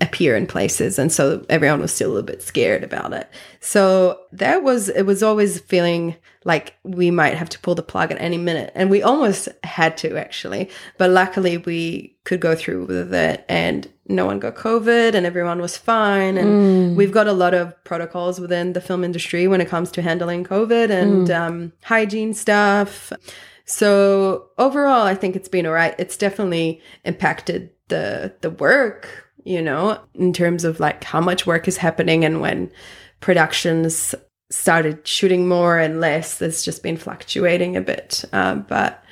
appear 0.00 0.36
in 0.36 0.46
places 0.46 0.98
and 0.98 1.12
so 1.12 1.44
everyone 1.48 1.80
was 1.80 1.92
still 1.92 2.10
a 2.10 2.12
little 2.12 2.26
bit 2.26 2.42
scared 2.42 2.84
about 2.84 3.12
it 3.12 3.28
so 3.60 4.20
that 4.32 4.62
was 4.62 4.88
it 4.90 5.02
was 5.02 5.22
always 5.22 5.60
feeling 5.60 6.14
like 6.44 6.76
we 6.84 7.10
might 7.10 7.34
have 7.34 7.48
to 7.48 7.58
pull 7.58 7.74
the 7.74 7.82
plug 7.82 8.12
at 8.12 8.20
any 8.20 8.38
minute 8.38 8.70
and 8.74 8.90
we 8.90 9.02
almost 9.02 9.48
had 9.64 9.96
to 9.96 10.16
actually 10.16 10.70
but 10.98 11.10
luckily 11.10 11.58
we 11.58 12.16
could 12.24 12.40
go 12.40 12.54
through 12.54 12.84
with 12.86 13.12
it 13.12 13.44
and 13.48 13.90
no 14.06 14.24
one 14.24 14.38
got 14.38 14.54
covid 14.54 15.14
and 15.14 15.26
everyone 15.26 15.60
was 15.60 15.76
fine 15.76 16.38
and 16.38 16.48
mm. 16.48 16.94
we've 16.94 17.12
got 17.12 17.26
a 17.26 17.32
lot 17.32 17.54
of 17.54 17.72
protocols 17.84 18.38
within 18.38 18.72
the 18.74 18.80
film 18.80 19.02
industry 19.02 19.48
when 19.48 19.60
it 19.60 19.68
comes 19.68 19.90
to 19.90 20.02
handling 20.02 20.44
covid 20.44 20.90
and 20.90 21.28
mm. 21.28 21.40
um, 21.40 21.72
hygiene 21.82 22.32
stuff 22.32 23.12
so 23.64 24.46
overall 24.58 25.02
i 25.02 25.14
think 25.14 25.34
it's 25.34 25.48
been 25.48 25.66
all 25.66 25.72
right 25.72 25.94
it's 25.98 26.16
definitely 26.16 26.80
impacted 27.04 27.70
the 27.88 28.32
the 28.42 28.50
work 28.50 29.27
you 29.44 29.62
know 29.62 30.00
in 30.14 30.32
terms 30.32 30.64
of 30.64 30.80
like 30.80 31.04
how 31.04 31.20
much 31.20 31.46
work 31.46 31.68
is 31.68 31.76
happening 31.76 32.24
and 32.24 32.40
when 32.40 32.70
productions 33.20 34.14
started 34.50 35.06
shooting 35.06 35.46
more 35.46 35.78
and 35.78 36.00
less 36.00 36.38
there's 36.38 36.64
just 36.64 36.82
been 36.82 36.96
fluctuating 36.96 37.76
a 37.76 37.80
bit. 37.80 38.24
Um, 38.32 38.64
but 38.68 39.02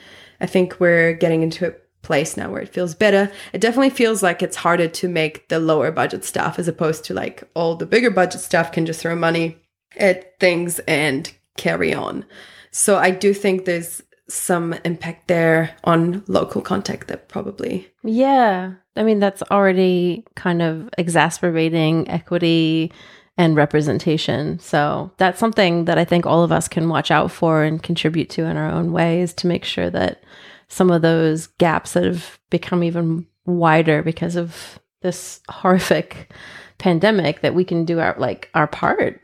i 0.41 0.47
think 0.47 0.79
we're 0.81 1.15
getting 1.15 1.43
into 1.43 1.69
a 1.69 1.75
place 2.03 2.37
now 2.37 2.49
where 2.49 2.62
it 2.62 2.73
feels 2.73 2.95
better. 2.95 3.33
It 3.53 3.61
definitely 3.61 3.91
feels 3.91 4.23
like 4.23 4.41
it's 4.41 4.55
harder 4.55 4.87
to 4.87 5.09
make 5.09 5.49
the 5.49 5.59
lower 5.59 5.91
budget 5.91 6.25
stuff 6.25 6.57
as 6.57 6.69
opposed 6.69 7.05
to 7.07 7.15
like 7.15 7.43
all 7.55 7.75
the 7.75 7.85
bigger 7.85 8.11
budget 8.11 8.41
stuff 8.41 8.71
can 8.71 8.87
just 8.87 9.01
throw 9.01 9.17
money 9.17 9.57
at 9.97 10.39
things 10.39 10.79
and 10.81 11.33
carry 11.57 11.93
on. 11.93 12.25
So 12.71 12.97
i 12.97 13.11
do 13.11 13.35
think 13.35 13.65
there's 13.65 14.03
some 14.29 14.73
impact 14.85 15.29
there 15.29 15.77
on 15.85 16.25
local 16.27 16.61
contact 16.61 17.09
that 17.09 17.29
probably 17.29 17.89
yeah 18.03 18.75
i 18.97 19.03
mean 19.03 19.19
that's 19.19 19.43
already 19.51 20.25
kind 20.35 20.63
of 20.63 20.89
exacerbating 20.99 22.09
equity 22.09 22.93
and 23.39 23.57
representation 23.57 24.59
so 24.59 25.11
that's 25.19 25.39
something 25.39 25.85
that 25.85 25.99
i 25.99 26.05
think 26.05 26.27
all 26.27 26.43
of 26.43 26.53
us 26.53 26.69
can 26.69 26.89
watch 26.89 27.11
out 27.11 27.31
for 27.31 27.63
and 27.63 27.83
contribute 27.83 28.31
to 28.31 28.45
in 28.45 28.57
our 28.57 28.71
own 28.71 28.93
ways 28.93 29.33
to 29.33 29.47
make 29.47 29.65
sure 29.65 29.91
that 29.91 30.23
some 30.69 30.91
of 30.91 31.03
those 31.03 31.47
gaps 31.59 31.93
that 31.93 32.05
have 32.05 32.39
become 32.51 32.83
even 32.83 33.27
wider 33.45 34.03
because 34.03 34.37
of 34.37 34.79
this 35.03 35.41
horrific 35.49 36.31
pandemic 36.79 37.41
that 37.41 37.55
we 37.55 37.65
can 37.65 37.85
do 37.85 38.01
our 38.01 38.15
like 38.19 38.51
our 38.55 38.67
part 38.67 39.23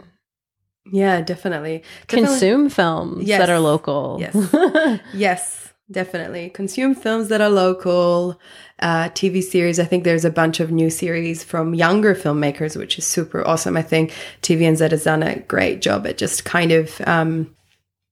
yeah, 0.91 1.21
definitely. 1.21 1.83
definitely. 2.09 2.29
Consume 2.29 2.69
films 2.69 3.25
yes. 3.25 3.41
that 3.41 3.49
are 3.49 3.61
local. 3.61 4.19
Yes. 4.21 5.01
yes, 5.15 5.72
definitely. 5.93 6.51
Consume 6.51 6.95
films 6.95 7.29
that 7.29 7.41
are 7.41 7.51
local. 7.51 8.41
Uh, 8.79 9.09
TV 9.11 9.43
series. 9.43 9.79
I 9.79 9.85
think 9.85 10.03
there's 10.03 10.25
a 10.25 10.31
bunch 10.31 10.59
of 10.59 10.73
new 10.73 10.91
series 10.91 11.45
from 11.45 11.73
younger 11.73 12.17
filmmakers, 12.17 12.77
which 12.77 12.99
is 12.99 13.07
super 13.07 13.47
awesome. 13.47 13.77
I 13.77 13.83
think 13.83 14.13
TVNZ 14.43 14.91
has 14.91 15.05
done 15.05 15.23
a 15.23 15.39
great 15.39 15.81
job 15.81 16.05
at 16.05 16.19
just 16.19 16.45
kind 16.45 16.73
of 16.73 17.01
um, 17.03 17.55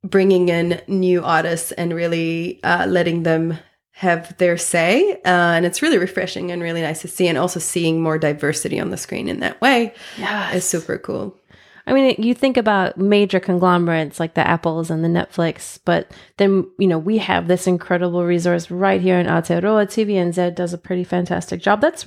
bringing 0.04 0.48
in 0.48 0.80
new 0.86 1.24
artists 1.24 1.72
and 1.72 1.92
really 1.92 2.62
uh, 2.62 2.86
letting 2.86 3.24
them 3.24 3.58
have 3.92 4.36
their 4.38 4.56
say. 4.56 5.14
Uh, 5.24 5.56
and 5.56 5.66
it's 5.66 5.82
really 5.82 5.98
refreshing 5.98 6.52
and 6.52 6.62
really 6.62 6.82
nice 6.82 7.02
to 7.02 7.08
see. 7.08 7.26
And 7.26 7.36
also 7.36 7.58
seeing 7.58 8.00
more 8.00 8.18
diversity 8.18 8.78
on 8.78 8.90
the 8.90 8.96
screen 8.96 9.28
in 9.28 9.40
that 9.40 9.60
way 9.60 9.92
yes. 10.18 10.54
is 10.54 10.64
super 10.64 10.98
cool. 10.98 11.36
I 11.90 11.92
mean, 11.92 12.14
you 12.18 12.34
think 12.34 12.56
about 12.56 12.98
major 12.98 13.40
conglomerates 13.40 14.20
like 14.20 14.34
the 14.34 14.46
Apples 14.46 14.90
and 14.90 15.02
the 15.02 15.08
Netflix, 15.08 15.80
but 15.84 16.12
then, 16.36 16.70
you 16.78 16.86
know, 16.86 16.98
we 16.98 17.18
have 17.18 17.48
this 17.48 17.66
incredible 17.66 18.24
resource 18.24 18.70
right 18.70 19.00
here 19.00 19.18
in 19.18 19.26
Aotearoa. 19.26 19.86
TVNZ 19.86 20.54
does 20.54 20.72
a 20.72 20.78
pretty 20.78 21.02
fantastic 21.02 21.60
job. 21.60 21.80
That's 21.80 22.06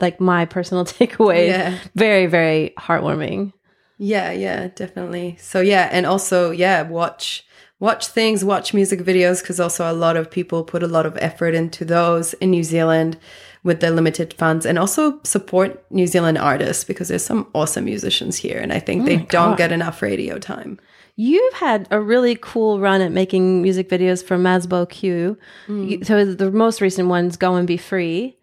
like 0.00 0.18
my 0.18 0.46
personal 0.46 0.84
takeaway. 0.86 1.48
Yeah. 1.48 1.78
Very, 1.94 2.24
very 2.24 2.72
heartwarming. 2.78 3.52
Yeah, 3.98 4.30
yeah, 4.32 4.68
definitely. 4.68 5.36
So 5.38 5.60
yeah, 5.60 5.90
and 5.92 6.06
also, 6.06 6.50
yeah, 6.50 6.82
watch 6.82 7.44
watch 7.80 8.06
things, 8.06 8.44
watch 8.44 8.72
music 8.72 9.00
videos 9.00 9.42
because 9.42 9.60
also 9.60 9.90
a 9.90 9.92
lot 9.92 10.16
of 10.16 10.30
people 10.30 10.64
put 10.64 10.82
a 10.82 10.88
lot 10.88 11.04
of 11.04 11.18
effort 11.18 11.54
into 11.54 11.84
those 11.84 12.32
in 12.34 12.50
New 12.50 12.64
Zealand 12.64 13.18
with 13.64 13.80
the 13.80 13.90
limited 13.90 14.32
funds 14.34 14.64
and 14.64 14.78
also 14.78 15.20
support 15.24 15.84
New 15.90 16.06
Zealand 16.06 16.38
artists 16.38 16.84
because 16.84 17.08
there's 17.08 17.24
some 17.24 17.46
awesome 17.54 17.84
musicians 17.84 18.36
here 18.36 18.58
and 18.58 18.72
I 18.72 18.78
think 18.78 19.02
oh 19.02 19.06
they 19.06 19.16
don't 19.16 19.56
get 19.56 19.72
enough 19.72 20.02
radio 20.02 20.38
time. 20.38 20.78
You've 21.16 21.54
had 21.54 21.88
a 21.90 22.00
really 22.00 22.38
cool 22.40 22.78
run 22.78 23.00
at 23.00 23.10
making 23.10 23.60
music 23.60 23.88
videos 23.88 24.24
for 24.24 24.36
Mazbou 24.36 24.88
Q. 24.88 25.36
Mm. 25.66 26.06
So 26.06 26.24
the 26.24 26.52
most 26.52 26.80
recent 26.80 27.08
one's 27.08 27.36
Go 27.36 27.56
and 27.56 27.66
Be 27.66 27.76
Free. 27.76 28.36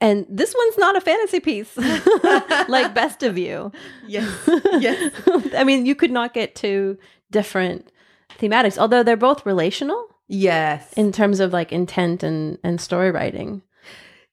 And 0.00 0.26
this 0.28 0.52
one's 0.52 0.78
not 0.78 0.96
a 0.96 1.00
fantasy 1.00 1.38
piece 1.38 1.76
like 2.68 2.92
Best 2.92 3.22
of 3.22 3.38
You. 3.38 3.70
Yes. 4.08 4.28
Yes. 4.80 5.12
I 5.56 5.62
mean, 5.62 5.86
you 5.86 5.94
could 5.94 6.10
not 6.10 6.34
get 6.34 6.56
two 6.56 6.98
different 7.30 7.92
thematics, 8.38 8.78
although 8.78 9.04
they're 9.04 9.16
both 9.16 9.46
relational. 9.46 10.08
Yes. 10.26 10.92
In 10.94 11.12
terms 11.12 11.38
of 11.38 11.52
like 11.52 11.70
intent 11.70 12.24
and, 12.24 12.58
and 12.64 12.80
story 12.80 13.12
writing. 13.12 13.62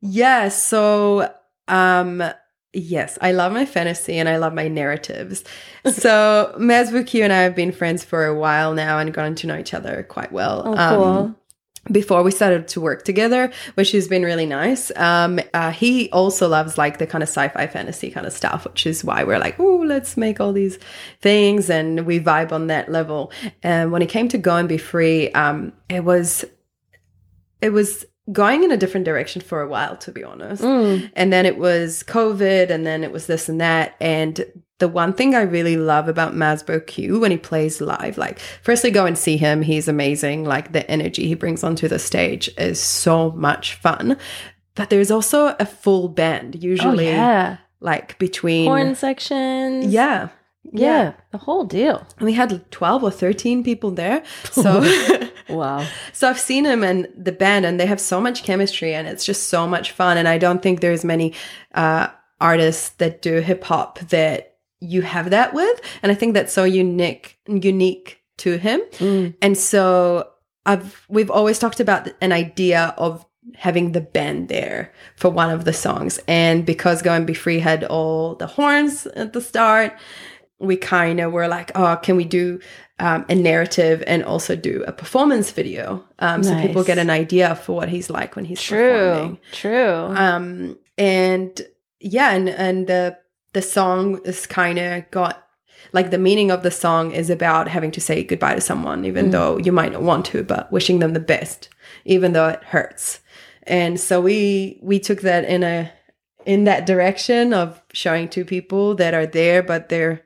Yeah. 0.01 0.49
So, 0.49 1.33
um, 1.67 2.23
yes, 2.73 3.17
I 3.21 3.31
love 3.31 3.51
my 3.51 3.65
fantasy 3.65 4.17
and 4.17 4.29
I 4.29 4.37
love 4.37 4.53
my 4.53 4.67
narratives. 4.67 5.43
so, 5.85 6.53
Mazbou 6.57 7.05
Q 7.05 7.23
and 7.23 7.33
I 7.33 7.41
have 7.41 7.55
been 7.55 7.71
friends 7.71 8.03
for 8.03 8.25
a 8.25 8.37
while 8.37 8.73
now 8.73 8.99
and 8.99 9.13
gotten 9.13 9.35
to 9.35 9.47
know 9.47 9.57
each 9.57 9.73
other 9.73 10.03
quite 10.03 10.31
well. 10.31 10.63
Oh, 10.65 10.95
cool. 10.95 11.03
Um, 11.03 11.35
before 11.91 12.23
we 12.23 12.31
started 12.31 12.67
to 12.67 12.81
work 12.81 13.03
together, 13.03 13.51
which 13.75 13.91
has 13.93 14.07
been 14.07 14.23
really 14.23 14.45
nice. 14.45 14.91
Um, 14.95 15.39
uh, 15.53 15.71
he 15.71 16.09
also 16.11 16.47
loves 16.47 16.77
like 16.77 16.97
the 16.97 17.07
kind 17.07 17.23
of 17.23 17.29
sci-fi 17.29 17.67
fantasy 17.67 18.11
kind 18.11 18.27
of 18.27 18.33
stuff, 18.33 18.65
which 18.65 18.85
is 18.85 19.03
why 19.03 19.23
we're 19.23 19.39
like, 19.39 19.59
oh, 19.59 19.83
let's 19.85 20.17
make 20.17 20.39
all 20.39 20.53
these 20.53 20.77
things, 21.21 21.69
and 21.69 22.05
we 22.05 22.19
vibe 22.19 22.51
on 22.51 22.67
that 22.67 22.91
level. 22.91 23.31
And 23.63 23.91
when 23.91 24.01
it 24.01 24.09
came 24.09 24.27
to 24.29 24.37
Go 24.37 24.55
and 24.55 24.69
Be 24.69 24.77
Free, 24.77 25.31
um, 25.31 25.73
it 25.87 26.03
was, 26.03 26.45
it 27.61 27.69
was 27.71 28.05
going 28.31 28.63
in 28.63 28.71
a 28.71 28.77
different 28.77 29.05
direction 29.05 29.41
for 29.41 29.61
a 29.61 29.67
while, 29.67 29.97
to 29.97 30.11
be 30.11 30.23
honest. 30.23 30.63
Mm. 30.63 31.11
And 31.15 31.33
then 31.33 31.45
it 31.45 31.57
was 31.57 32.03
COVID, 32.03 32.69
and 32.69 32.85
then 32.85 33.03
it 33.03 33.11
was 33.11 33.27
this 33.27 33.49
and 33.49 33.59
that. 33.61 33.95
And 33.99 34.45
the 34.77 34.87
one 34.87 35.13
thing 35.13 35.35
I 35.35 35.41
really 35.41 35.77
love 35.77 36.07
about 36.07 36.33
Mazbou 36.33 36.87
Q 36.87 37.19
when 37.19 37.31
he 37.31 37.37
plays 37.37 37.81
live, 37.81 38.17
like, 38.17 38.39
firstly, 38.61 38.91
go 38.91 39.05
and 39.05 39.17
see 39.17 39.37
him. 39.37 39.61
He's 39.61 39.87
amazing. 39.87 40.45
Like, 40.45 40.71
the 40.71 40.89
energy 40.89 41.27
he 41.27 41.35
brings 41.35 41.63
onto 41.63 41.87
the 41.87 41.99
stage 41.99 42.49
is 42.57 42.79
so 42.79 43.31
much 43.31 43.75
fun. 43.75 44.17
But 44.75 44.89
there's 44.89 45.11
also 45.11 45.55
a 45.59 45.65
full 45.65 46.07
band, 46.07 46.63
usually, 46.63 47.09
oh, 47.09 47.11
yeah. 47.11 47.57
like 47.81 48.17
between 48.19 48.65
horn 48.65 48.95
sections. 48.95 49.87
Yeah. 49.87 50.29
Yeah, 50.71 51.03
yeah, 51.03 51.13
the 51.31 51.37
whole 51.37 51.63
deal. 51.63 52.05
We 52.19 52.33
had 52.33 52.69
12 52.71 53.03
or 53.03 53.11
13 53.11 53.63
people 53.63 53.91
there. 53.91 54.23
So 54.51 54.83
wow. 55.49 55.85
So 56.13 56.29
I've 56.29 56.39
seen 56.39 56.65
him 56.65 56.83
and 56.83 57.07
the 57.17 57.31
band 57.31 57.65
and 57.65 57.79
they 57.79 57.85
have 57.85 57.99
so 57.99 58.21
much 58.21 58.43
chemistry 58.43 58.93
and 58.93 59.07
it's 59.07 59.25
just 59.25 59.49
so 59.49 59.67
much 59.67 59.91
fun 59.91 60.17
and 60.17 60.27
I 60.27 60.37
don't 60.37 60.61
think 60.61 60.81
there's 60.81 61.03
many 61.03 61.33
uh, 61.73 62.07
artists 62.39 62.89
that 62.97 63.21
do 63.21 63.41
hip 63.41 63.63
hop 63.63 63.99
that 64.09 64.57
you 64.79 65.01
have 65.01 65.31
that 65.31 65.53
with 65.53 65.81
and 66.01 66.11
I 66.11 66.15
think 66.15 66.33
that's 66.33 66.53
so 66.53 66.63
unique 66.63 67.39
unique 67.47 68.21
to 68.37 68.57
him. 68.57 68.81
Mm. 68.97 69.35
And 69.41 69.57
so 69.57 70.29
I've 70.65 71.05
we've 71.09 71.31
always 71.31 71.59
talked 71.59 71.79
about 71.79 72.09
an 72.21 72.31
idea 72.31 72.93
of 72.97 73.25
having 73.55 73.93
the 73.93 74.01
band 74.01 74.47
there 74.47 74.93
for 75.15 75.29
one 75.29 75.49
of 75.49 75.65
the 75.65 75.73
songs 75.73 76.19
and 76.27 76.65
because 76.65 77.01
Go 77.01 77.13
and 77.13 77.25
Be 77.25 77.33
Free 77.33 77.59
had 77.59 77.83
all 77.83 78.35
the 78.35 78.47
horns 78.47 79.07
at 79.07 79.33
the 79.33 79.41
start 79.41 79.97
we 80.59 80.75
kind 80.75 81.19
of 81.19 81.31
were 81.31 81.47
like, 81.47 81.71
oh, 81.75 81.97
can 81.97 82.15
we 82.15 82.25
do 82.25 82.59
um, 82.99 83.25
a 83.29 83.35
narrative 83.35 84.03
and 84.05 84.23
also 84.23 84.55
do 84.55 84.83
a 84.85 84.91
performance 84.91 85.51
video 85.51 86.03
um, 86.19 86.41
nice. 86.41 86.49
so 86.49 86.67
people 86.67 86.83
get 86.83 86.97
an 86.97 87.09
idea 87.09 87.55
for 87.55 87.75
what 87.75 87.89
he's 87.89 88.09
like 88.09 88.35
when 88.35 88.45
he's 88.45 88.61
true, 88.61 88.77
performing. 88.77 89.39
True. 89.53 89.93
Um, 90.15 90.77
and 90.97 91.61
yeah, 91.99 92.31
and 92.31 92.49
and 92.49 92.87
the 92.87 93.17
the 93.53 93.61
song 93.61 94.19
is 94.25 94.45
kind 94.45 94.77
of 94.77 95.09
got 95.11 95.47
like 95.93 96.11
the 96.11 96.17
meaning 96.17 96.51
of 96.51 96.61
the 96.63 96.71
song 96.71 97.11
is 97.11 97.29
about 97.29 97.67
having 97.67 97.91
to 97.91 98.01
say 98.01 98.23
goodbye 98.23 98.55
to 98.55 98.61
someone, 98.61 99.05
even 99.05 99.27
mm. 99.27 99.31
though 99.31 99.57
you 99.57 99.71
might 99.71 99.93
not 99.93 100.01
want 100.01 100.25
to, 100.27 100.43
but 100.43 100.71
wishing 100.71 100.99
them 100.99 101.13
the 101.13 101.19
best, 101.19 101.69
even 102.05 102.33
though 102.33 102.49
it 102.49 102.63
hurts. 102.63 103.21
And 103.63 103.99
so 103.99 104.19
we 104.19 104.79
we 104.81 104.99
took 104.99 105.21
that 105.21 105.45
in 105.45 105.63
a 105.63 105.91
in 106.45 106.65
that 106.65 106.85
direction 106.85 107.53
of 107.53 107.81
showing 107.93 108.27
two 108.27 108.45
people 108.45 108.95
that 108.95 109.13
are 109.13 109.25
there, 109.25 109.63
but 109.63 109.89
they're 109.89 110.23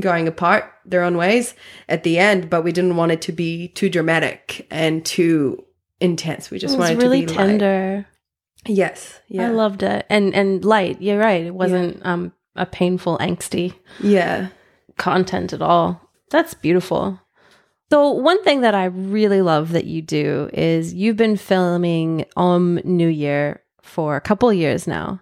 going 0.00 0.26
apart 0.26 0.64
their 0.84 1.02
own 1.02 1.16
ways 1.16 1.54
at 1.88 2.02
the 2.02 2.18
end, 2.18 2.48
but 2.48 2.62
we 2.62 2.72
didn't 2.72 2.96
want 2.96 3.12
it 3.12 3.22
to 3.22 3.32
be 3.32 3.68
too 3.68 3.90
dramatic 3.90 4.66
and 4.70 5.04
too 5.04 5.64
intense. 6.00 6.50
We 6.50 6.58
just 6.58 6.74
it 6.74 6.78
wanted 6.78 7.02
really 7.02 7.22
to 7.22 7.26
be 7.26 7.32
really 7.32 7.48
tender. 7.48 7.96
Light. 7.96 8.06
Yes, 8.64 9.20
yeah, 9.28 9.48
I 9.48 9.50
loved 9.50 9.82
it, 9.82 10.06
and 10.08 10.34
and 10.34 10.64
light. 10.64 11.02
You're 11.02 11.18
right. 11.18 11.44
It 11.44 11.54
wasn't 11.54 11.98
yeah. 11.98 12.12
um 12.12 12.32
a 12.54 12.66
painful, 12.66 13.18
angsty, 13.18 13.74
yeah, 14.00 14.48
content 14.98 15.52
at 15.52 15.62
all. 15.62 16.00
That's 16.30 16.54
beautiful. 16.54 17.20
So 17.90 18.10
one 18.10 18.42
thing 18.42 18.62
that 18.62 18.74
I 18.74 18.86
really 18.86 19.42
love 19.42 19.72
that 19.72 19.84
you 19.84 20.00
do 20.00 20.48
is 20.54 20.94
you've 20.94 21.18
been 21.18 21.36
filming 21.36 22.24
Om 22.36 22.80
New 22.84 23.08
Year 23.08 23.62
for 23.82 24.16
a 24.16 24.20
couple 24.20 24.50
years 24.50 24.86
now. 24.86 25.20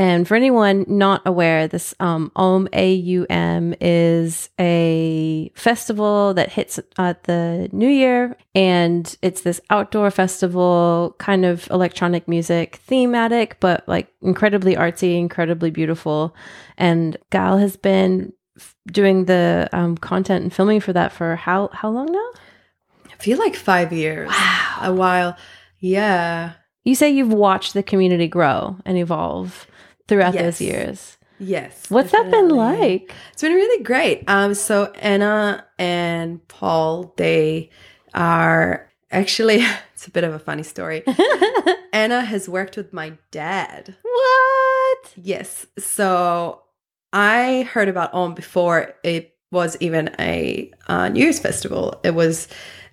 And 0.00 0.26
for 0.26 0.34
anyone 0.34 0.86
not 0.88 1.20
aware, 1.26 1.68
this 1.68 1.94
um, 2.00 2.32
Aum 2.34 2.70
AUM 2.72 3.74
is 3.82 4.48
a 4.58 5.52
festival 5.54 6.32
that 6.32 6.48
hits 6.48 6.80
at 6.96 7.24
the 7.24 7.68
New 7.70 7.86
Year, 7.86 8.34
and 8.54 9.14
it's 9.20 9.42
this 9.42 9.60
outdoor 9.68 10.10
festival, 10.10 11.16
kind 11.18 11.44
of 11.44 11.68
electronic 11.70 12.26
music 12.28 12.76
thematic, 12.76 13.58
but 13.60 13.86
like 13.86 14.08
incredibly 14.22 14.74
artsy, 14.74 15.18
incredibly 15.18 15.70
beautiful. 15.70 16.34
And 16.78 17.18
Gal 17.28 17.58
has 17.58 17.76
been 17.76 18.32
f- 18.56 18.74
doing 18.90 19.26
the 19.26 19.68
um, 19.74 19.98
content 19.98 20.44
and 20.44 20.50
filming 20.50 20.80
for 20.80 20.94
that 20.94 21.12
for 21.12 21.36
how 21.36 21.68
how 21.74 21.90
long 21.90 22.10
now? 22.10 22.30
I 23.04 23.16
feel 23.22 23.38
like 23.38 23.54
five 23.54 23.92
years. 23.92 24.30
Wow. 24.30 24.78
A 24.80 24.94
while. 24.94 25.36
Yeah. 25.78 26.52
You 26.84 26.94
say 26.94 27.10
you've 27.10 27.34
watched 27.34 27.74
the 27.74 27.82
community 27.82 28.28
grow 28.28 28.78
and 28.86 28.96
evolve 28.96 29.66
throughout 30.10 30.34
Yes. 30.34 30.42
those 30.42 30.60
years. 30.60 31.16
Yes. 31.38 31.86
What's 31.88 32.10
that 32.12 32.30
been 32.30 32.48
like? 32.50 33.14
It's 33.32 33.40
been 33.40 33.54
really 33.54 33.82
great. 33.82 34.24
Um, 34.28 34.52
so 34.54 34.92
Anna 35.00 35.64
and 35.78 36.46
Paul, 36.48 37.14
they 37.16 37.70
are 38.12 38.90
actually 39.10 39.64
it's 39.94 40.06
a 40.06 40.10
bit 40.10 40.24
of 40.24 40.34
a 40.34 40.38
funny 40.38 40.62
story. 40.64 41.02
Anna 41.92 42.20
has 42.22 42.48
worked 42.48 42.76
with 42.76 42.92
my 42.92 43.12
dad. 43.30 43.94
what? 44.02 44.98
Yes. 45.16 45.64
So 45.78 46.60
I 47.12 47.68
heard 47.72 47.88
about 47.88 48.12
Om 48.12 48.34
before 48.34 48.94
it 49.02 49.34
was 49.50 49.76
even 49.80 50.10
a 50.18 50.70
uh, 50.88 51.08
New 51.08 51.20
Year's 51.22 51.38
festival. 51.40 51.98
It 52.04 52.14
was 52.14 52.48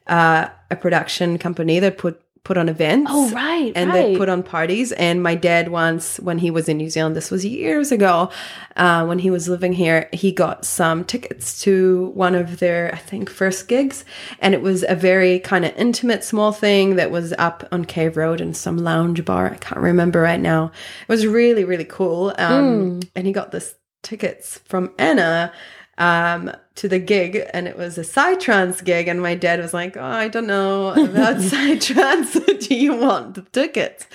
uh, 0.07 0.47
a 0.71 0.75
production 0.75 1.37
company 1.37 1.79
that 1.79 1.97
put 1.97 2.21
put 2.47 2.57
on 2.57 2.69
events. 2.69 3.11
Oh, 3.13 3.29
right. 3.31 3.73
and 3.75 3.89
right. 3.89 4.13
they 4.13 4.17
put 4.17 4.29
on 4.29 4.41
parties. 4.41 4.93
And 4.93 5.21
my 5.21 5.35
dad 5.35 5.67
once, 5.67 6.17
when 6.21 6.37
he 6.37 6.49
was 6.49 6.69
in 6.69 6.77
New 6.77 6.89
Zealand, 6.89 7.13
this 7.13 7.29
was 7.29 7.45
years 7.45 7.91
ago, 7.91 8.31
uh, 8.77 9.05
when 9.05 9.19
he 9.19 9.29
was 9.29 9.49
living 9.49 9.73
here, 9.73 10.07
he 10.13 10.31
got 10.31 10.63
some 10.63 11.03
tickets 11.03 11.59
to 11.63 12.11
one 12.13 12.35
of 12.35 12.59
their, 12.59 12.93
I 12.95 12.99
think, 12.99 13.29
first 13.29 13.67
gigs, 13.67 14.05
and 14.39 14.53
it 14.53 14.61
was 14.61 14.85
a 14.87 14.95
very 14.95 15.39
kind 15.39 15.65
of 15.65 15.75
intimate, 15.75 16.23
small 16.23 16.53
thing 16.53 16.95
that 16.95 17.11
was 17.11 17.33
up 17.33 17.67
on 17.73 17.83
K 17.83 18.07
Road 18.07 18.39
in 18.39 18.53
some 18.53 18.77
lounge 18.77 19.25
bar. 19.25 19.51
I 19.51 19.57
can't 19.57 19.81
remember 19.81 20.21
right 20.21 20.39
now. 20.39 20.71
It 21.01 21.09
was 21.09 21.27
really, 21.27 21.65
really 21.65 21.85
cool. 21.85 22.33
Um, 22.37 23.01
And 23.13 23.27
he 23.27 23.33
got 23.33 23.51
this 23.51 23.75
tickets 24.03 24.59
from 24.63 24.93
Anna 24.97 25.51
um 25.97 26.51
to 26.75 26.87
the 26.87 26.99
gig 26.99 27.41
and 27.53 27.67
it 27.67 27.75
was 27.75 27.97
a 27.97 28.01
psytrance 28.01 28.83
gig 28.83 29.07
and 29.07 29.19
my 29.19 29.33
dad 29.33 29.59
was 29.59 29.73
like 29.73 29.97
oh 29.97 30.03
i 30.03 30.27
don't 30.27 30.45
know 30.45 30.89
about 30.89 31.37
psytrance. 31.37 32.35
Do 32.67 32.75
you 32.75 32.95
want 32.95 33.35
the 33.35 33.41
tickets? 33.41 34.05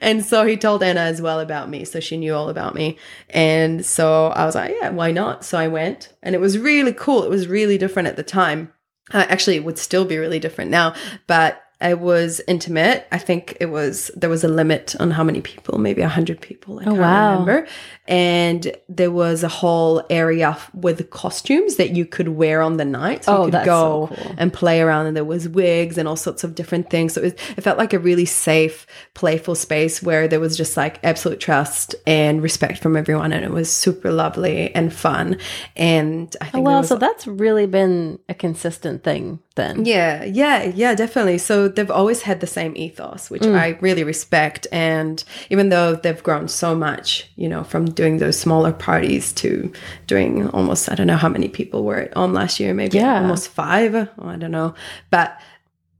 And 0.00 0.24
so 0.24 0.44
he 0.44 0.56
told 0.56 0.82
anna 0.82 1.00
as 1.00 1.22
well 1.22 1.40
about 1.40 1.70
me 1.70 1.84
so 1.84 2.00
she 2.00 2.16
knew 2.16 2.34
all 2.34 2.48
about 2.48 2.74
me. 2.74 2.98
And 3.30 3.84
so 3.84 4.26
i 4.28 4.44
was 4.44 4.54
like 4.54 4.74
yeah 4.80 4.90
why 4.90 5.10
not? 5.10 5.44
So 5.44 5.58
i 5.58 5.68
went 5.68 6.12
and 6.22 6.34
it 6.34 6.40
was 6.40 6.58
really 6.58 6.92
cool. 6.92 7.22
It 7.22 7.30
was 7.30 7.46
really 7.48 7.78
different 7.78 8.08
at 8.08 8.16
the 8.16 8.22
time. 8.22 8.72
Uh, 9.12 9.26
actually 9.28 9.56
it 9.56 9.64
would 9.64 9.78
still 9.78 10.04
be 10.04 10.16
really 10.16 10.38
different 10.38 10.70
now 10.70 10.94
but 11.26 11.62
it 11.82 11.98
was 12.00 12.40
intimate. 12.46 13.06
I 13.12 13.18
think 13.18 13.56
it 13.60 13.66
was 13.66 14.10
there 14.16 14.30
was 14.30 14.44
a 14.44 14.48
limit 14.48 14.94
on 15.00 15.10
how 15.10 15.24
many 15.24 15.40
people, 15.40 15.78
maybe 15.78 16.02
a 16.02 16.08
hundred 16.08 16.40
people. 16.40 16.76
Oh, 16.76 16.80
I 16.80 16.82
Oh, 16.82 16.86
can't 16.86 16.98
wow. 17.00 17.30
remember. 17.32 17.66
And 18.08 18.72
there 18.88 19.10
was 19.10 19.42
a 19.42 19.48
whole 19.48 20.04
area 20.10 20.56
with 20.74 21.08
costumes 21.10 21.76
that 21.76 21.90
you 21.90 22.04
could 22.04 22.28
wear 22.28 22.60
on 22.62 22.76
the 22.76 22.84
night. 22.84 23.24
So 23.24 23.32
Oh, 23.32 23.38
you 23.40 23.44
could 23.46 23.54
that's 23.54 23.66
go 23.66 24.08
so 24.10 24.14
cool. 24.16 24.34
and 24.38 24.52
play 24.52 24.80
around, 24.80 25.06
and 25.06 25.16
there 25.16 25.24
was 25.24 25.48
wigs 25.48 25.98
and 25.98 26.08
all 26.08 26.16
sorts 26.16 26.42
of 26.44 26.54
different 26.54 26.90
things. 26.90 27.12
So 27.14 27.20
it, 27.20 27.24
was, 27.24 27.32
it 27.56 27.62
felt 27.62 27.78
like 27.78 27.92
a 27.92 27.98
really 27.98 28.24
safe, 28.26 28.86
playful 29.14 29.54
space 29.54 30.02
where 30.02 30.26
there 30.28 30.40
was 30.40 30.56
just 30.56 30.76
like 30.76 30.98
absolute 31.04 31.40
trust 31.40 31.94
and 32.06 32.42
respect 32.42 32.78
from 32.82 32.96
everyone, 32.96 33.32
and 33.32 33.44
it 33.44 33.50
was 33.52 33.70
super 33.70 34.10
lovely 34.10 34.74
and 34.74 34.92
fun. 34.92 35.38
And 35.76 36.34
I 36.40 36.46
Oh, 36.46 36.50
think 36.50 36.66
wow. 36.66 36.78
was 36.80 36.88
So 36.88 36.96
that's 36.96 37.26
really 37.26 37.66
been 37.66 38.18
a 38.28 38.34
consistent 38.34 39.04
thing 39.04 39.38
then. 39.56 39.84
yeah, 39.84 40.24
yeah, 40.24 40.64
yeah, 40.64 40.94
definitely. 40.94 41.38
So 41.38 41.68
they've 41.68 41.90
always 41.90 42.22
had 42.22 42.40
the 42.40 42.46
same 42.46 42.72
ethos, 42.76 43.30
which 43.30 43.42
Mm. 43.42 43.58
I 43.58 43.78
really 43.80 44.04
respect. 44.04 44.66
And 44.72 45.22
even 45.50 45.68
though 45.68 45.94
they've 45.94 46.22
grown 46.22 46.48
so 46.48 46.74
much, 46.74 47.30
you 47.36 47.48
know, 47.48 47.64
from 47.64 47.86
doing 47.86 48.18
those 48.18 48.38
smaller 48.38 48.72
parties 48.72 49.32
to 49.34 49.72
doing 50.06 50.48
almost, 50.50 50.90
I 50.90 50.94
don't 50.94 51.06
know 51.06 51.16
how 51.16 51.28
many 51.28 51.48
people 51.48 51.84
were 51.84 52.08
on 52.16 52.32
last 52.32 52.60
year, 52.60 52.72
maybe 52.74 52.98
Yeah. 52.98 53.20
almost 53.20 53.48
five. 53.48 53.94
oh, 53.94 54.08
I 54.22 54.36
don't 54.36 54.50
know. 54.50 54.74
But 55.10 55.38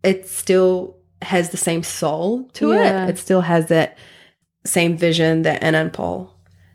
it 0.02 0.28
still 0.28 0.96
has 1.22 1.50
the 1.50 1.56
same 1.56 1.82
soul 1.82 2.44
to 2.54 2.72
Yeah. 2.72 3.04
it. 3.06 3.10
It 3.10 3.18
still 3.18 3.42
has 3.42 3.66
that 3.66 3.96
same 4.64 4.96
vision 4.96 5.42
that 5.42 5.62
Anna 5.62 5.78
and 5.78 5.92
Paul 5.92 6.34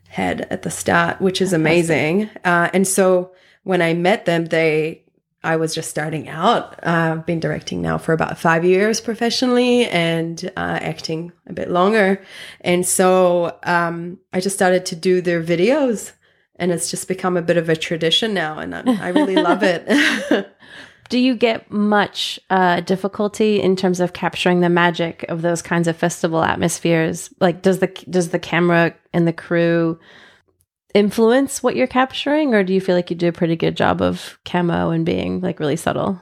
had 0.09 0.47
at 0.49 0.61
the 0.61 0.69
start, 0.71 1.21
which 1.21 1.41
is 1.41 1.53
amazing. 1.53 2.29
Uh, 2.45 2.69
and 2.73 2.87
so 2.87 3.31
when 3.63 3.81
I 3.81 3.93
met 3.93 4.25
them, 4.25 4.45
they, 4.45 5.03
I 5.43 5.55
was 5.55 5.73
just 5.75 5.89
starting 5.89 6.27
out. 6.27 6.73
Uh, 6.83 7.15
I've 7.17 7.25
been 7.25 7.39
directing 7.39 7.81
now 7.81 7.97
for 7.97 8.13
about 8.13 8.37
five 8.37 8.65
years 8.65 8.99
professionally 8.99 9.85
and 9.85 10.51
uh, 10.57 10.79
acting 10.81 11.31
a 11.45 11.53
bit 11.53 11.69
longer. 11.69 12.21
And 12.61 12.85
so 12.85 13.57
um, 13.63 14.19
I 14.33 14.39
just 14.39 14.55
started 14.55 14.85
to 14.87 14.95
do 14.95 15.21
their 15.21 15.43
videos. 15.43 16.11
And 16.59 16.71
it's 16.71 16.89
just 16.89 17.07
become 17.07 17.37
a 17.37 17.43
bit 17.43 17.57
of 17.57 17.69
a 17.69 17.75
tradition 17.75 18.33
now, 18.33 18.57
and 18.57 18.73
I, 18.73 18.81
I 18.99 19.07
really 19.09 19.35
love 19.35 19.61
it. 19.61 20.49
Do 21.09 21.19
you 21.19 21.35
get 21.35 21.71
much 21.71 22.39
uh, 22.49 22.81
difficulty 22.81 23.61
in 23.61 23.75
terms 23.75 23.99
of 23.99 24.13
capturing 24.13 24.59
the 24.59 24.69
magic 24.69 25.23
of 25.29 25.41
those 25.41 25.61
kinds 25.61 25.87
of 25.87 25.95
festival 25.95 26.43
atmospheres? 26.43 27.29
Like, 27.39 27.61
does 27.61 27.79
the 27.79 27.87
does 28.09 28.29
the 28.29 28.39
camera 28.39 28.93
and 29.13 29.27
the 29.27 29.33
crew 29.33 29.99
influence 30.97 31.61
what 31.61 31.75
you're 31.75 31.87
capturing, 31.87 32.55
or 32.55 32.63
do 32.63 32.73
you 32.73 32.81
feel 32.81 32.95
like 32.95 33.09
you 33.09 33.15
do 33.15 33.27
a 33.27 33.33
pretty 33.33 33.55
good 33.55 33.77
job 33.77 34.01
of 34.01 34.39
camo 34.45 34.89
and 34.89 35.05
being 35.05 35.41
like 35.41 35.59
really 35.59 35.75
subtle? 35.75 36.19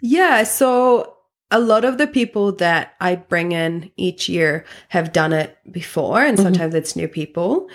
Yeah, 0.00 0.42
so 0.44 1.16
a 1.50 1.58
lot 1.58 1.84
of 1.84 1.96
the 1.96 2.06
people 2.06 2.52
that 2.56 2.94
I 3.00 3.16
bring 3.16 3.52
in 3.52 3.90
each 3.96 4.28
year 4.28 4.66
have 4.88 5.12
done 5.12 5.32
it 5.32 5.56
before, 5.70 6.22
and 6.22 6.36
mm-hmm. 6.36 6.44
sometimes 6.44 6.74
it's 6.74 6.94
new 6.94 7.08
people. 7.08 7.68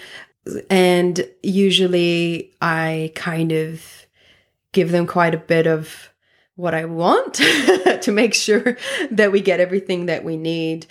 And 0.70 1.26
usually 1.42 2.54
I 2.62 3.12
kind 3.16 3.52
of 3.52 4.06
give 4.74 4.92
them 4.92 5.08
quite 5.08 5.34
a 5.34 5.38
bit 5.38 5.66
of 5.66 6.12
what 6.56 6.76
I 6.76 6.86
want 6.86 7.34
to 8.02 8.12
make 8.12 8.36
sure 8.36 8.78
that 9.10 9.32
we 9.32 9.42
get 9.42 9.60
everything 9.60 10.06
that 10.06 10.24
we 10.24 10.38
need. 10.38 10.86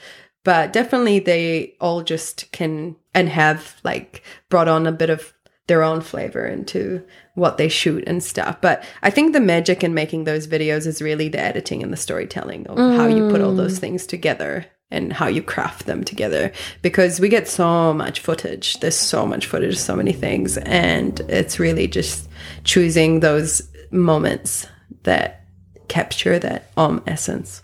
But 0.45 0.73
definitely 0.73 1.21
they 1.21 1.77
all 1.81 2.03
just 2.03 2.51
can 2.51 2.97
and 3.15 3.29
have 3.29 3.77
like 3.85 4.25
brought 4.49 4.69
on 4.69 4.87
a 4.87 4.93
bit 4.93 5.11
of 5.11 5.33
their 5.69 5.83
own 5.83 6.01
flavor 6.01 6.47
into 6.47 7.03
what 7.35 7.57
they 7.57 7.69
shoot 7.69 8.05
and 8.07 8.23
stuff. 8.23 8.61
But 8.61 8.85
I 9.03 9.11
think 9.11 9.33
the 9.33 9.41
magic 9.41 9.85
in 9.85 9.95
making 9.95 10.25
those 10.25 10.47
videos 10.47 10.87
is 10.87 11.01
really 11.01 11.29
the 11.29 11.41
editing 11.41 11.83
and 11.83 11.93
the 11.93 11.97
storytelling 11.97 12.67
of 12.67 12.79
how 12.79 13.07
you 13.07 13.31
put 13.31 13.41
all 13.41 13.55
those 13.55 13.79
things 13.79 14.07
together 14.07 14.67
and 14.91 15.13
how 15.13 15.27
you 15.27 15.43
craft 15.43 15.87
them 15.87 16.05
together 16.05 16.53
because 16.83 17.19
we 17.19 17.29
get 17.29 17.49
so 17.49 17.95
much 17.95 18.21
footage. 18.21 18.79
There's 18.81 18.97
so 18.97 19.25
much 19.27 19.47
footage, 19.47 19.79
so 19.79 19.97
many 19.97 20.13
things. 20.13 20.59
And 20.59 21.21
it's 21.29 21.59
really 21.59 21.87
just 21.87 22.29
choosing 22.65 23.21
those 23.21 23.63
moments 23.91 24.67
that 25.05 25.47
capture 25.89 26.39
that 26.39 26.71
um 26.77 27.03
essence. 27.07 27.63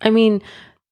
I 0.00 0.10
mean, 0.10 0.42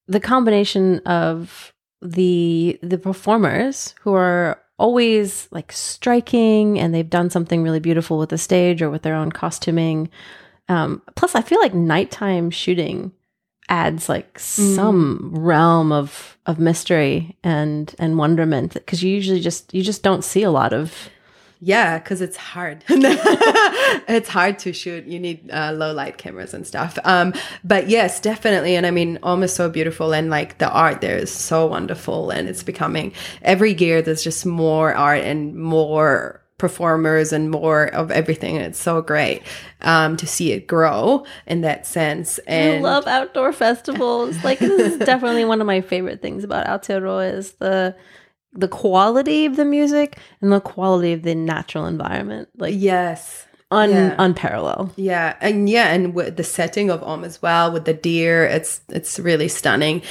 the 0.07 0.21
combination 0.21 1.01
of 1.01 1.73
the 2.01 2.79
the 2.83 2.99
performers 2.99 3.95
who 4.01 4.15
are 4.15 4.61
always 4.79 5.49
like 5.51 5.73
striking 5.73 6.79
and 6.79 6.95
they've 6.95 7.11
done 7.11 7.31
something 7.31 7.63
really 7.63 7.81
beautiful 7.81 8.19
with 8.19 8.31
the 8.31 8.39
stage 8.39 8.81
or 8.81 8.91
with 8.91 9.03
their 9.03 9.15
own 9.15 9.33
costuming. 9.33 10.09
Um, 10.69 11.03
plus, 11.17 11.35
I 11.35 11.43
feel 11.43 11.61
like 11.61 11.75
nighttime 11.75 12.51
shooting 12.51 13.13
adds 13.69 14.09
like 14.09 14.39
some 14.39 15.31
realm 15.35 15.93
of 15.93 16.39
of 16.47 16.59
mystery 16.59 17.37
and 17.45 17.95
and 17.99 18.17
wonderment 18.17 18.73
because 18.73 19.03
you 19.03 19.11
usually 19.11 19.41
just 19.41 19.75
you 19.75 19.83
just 19.83 20.03
don't 20.03 20.25
see 20.25 20.43
a 20.43 20.51
lot 20.51 20.73
of 20.73 21.11
Yeah, 21.61 21.99
because 21.99 22.21
it's 22.21 22.37
hard. 22.37 22.85
it's 22.89 24.29
hard 24.29 24.61
to 24.61 24.73
shoot. 24.73 25.07
You 25.07 25.19
need 25.19 25.51
uh, 25.51 25.73
low 25.73 25.93
light 25.93 26.17
cameras 26.17 26.55
and 26.55 26.67
stuff. 26.67 26.99
Um, 27.05 27.35
but 27.65 27.89
yes, 27.89 28.21
definitely. 28.21 28.77
And 28.77 28.87
I 28.87 28.93
mean, 28.93 29.19
almost 29.23 29.57
so 29.57 29.69
beautiful, 29.69 30.15
and 30.15 30.31
like 30.31 30.59
the 30.59 30.71
art 30.71 31.01
there 31.01 31.17
is 31.17 31.33
so 31.33 31.67
wonderful, 31.67 32.31
and 32.31 32.49
it's 32.49 32.63
becoming 32.63 33.13
every 33.43 33.75
year. 33.75 34.03
There's 34.03 34.23
just 34.23 34.47
more 34.47 34.95
art 34.95 35.23
and 35.23 35.57
more 35.57 36.43
performers 36.59 37.33
and 37.33 37.51
more 37.51 37.87
of 37.87 38.11
everything. 38.11 38.57
And 38.57 38.67
it's 38.67 38.81
so 38.81 39.01
great 39.01 39.43
um, 39.81 40.17
to 40.17 40.27
see 40.27 40.53
it 40.53 40.67
grow 40.67 41.25
in 41.47 41.63
that 41.63 41.87
sense. 41.87 42.39
And 42.41 42.85
I 42.85 42.89
love 42.91 43.07
outdoor 43.07 43.53
festivals. 43.53 44.43
Like 44.45 44.59
this 44.59 44.93
is 44.93 44.99
definitely 45.07 45.45
one 45.45 45.61
of 45.61 45.67
my 45.67 45.81
favorite 45.81 46.21
things 46.21 46.45
about 46.45 46.67
Aotearoa 46.67 47.33
is 47.33 47.53
the 47.53 47.97
the 48.53 48.69
quality 48.69 49.47
of 49.47 49.57
the 49.57 49.65
music 49.65 50.19
and 50.41 50.53
the 50.53 50.61
quality 50.61 51.13
of 51.13 51.23
the 51.23 51.35
natural 51.35 51.87
environment. 51.87 52.49
Like 52.57 52.75
yes. 52.77 53.47
un 53.71 53.91
Yeah. 53.91 54.15
unparalleled. 54.19 54.93
Yeah, 54.97 55.37
and 55.41 55.69
yeah, 55.69 55.93
and 55.93 56.15
with 56.15 56.37
the 56.37 56.45
setting 56.45 56.91
of 56.91 57.03
Om 57.03 57.25
as 57.25 57.43
well 57.43 57.71
with 57.71 57.85
the 57.85 57.95
deer, 57.95 58.45
it's 58.45 58.81
it's 58.89 59.19
really 59.19 59.49
stunning. 59.49 60.03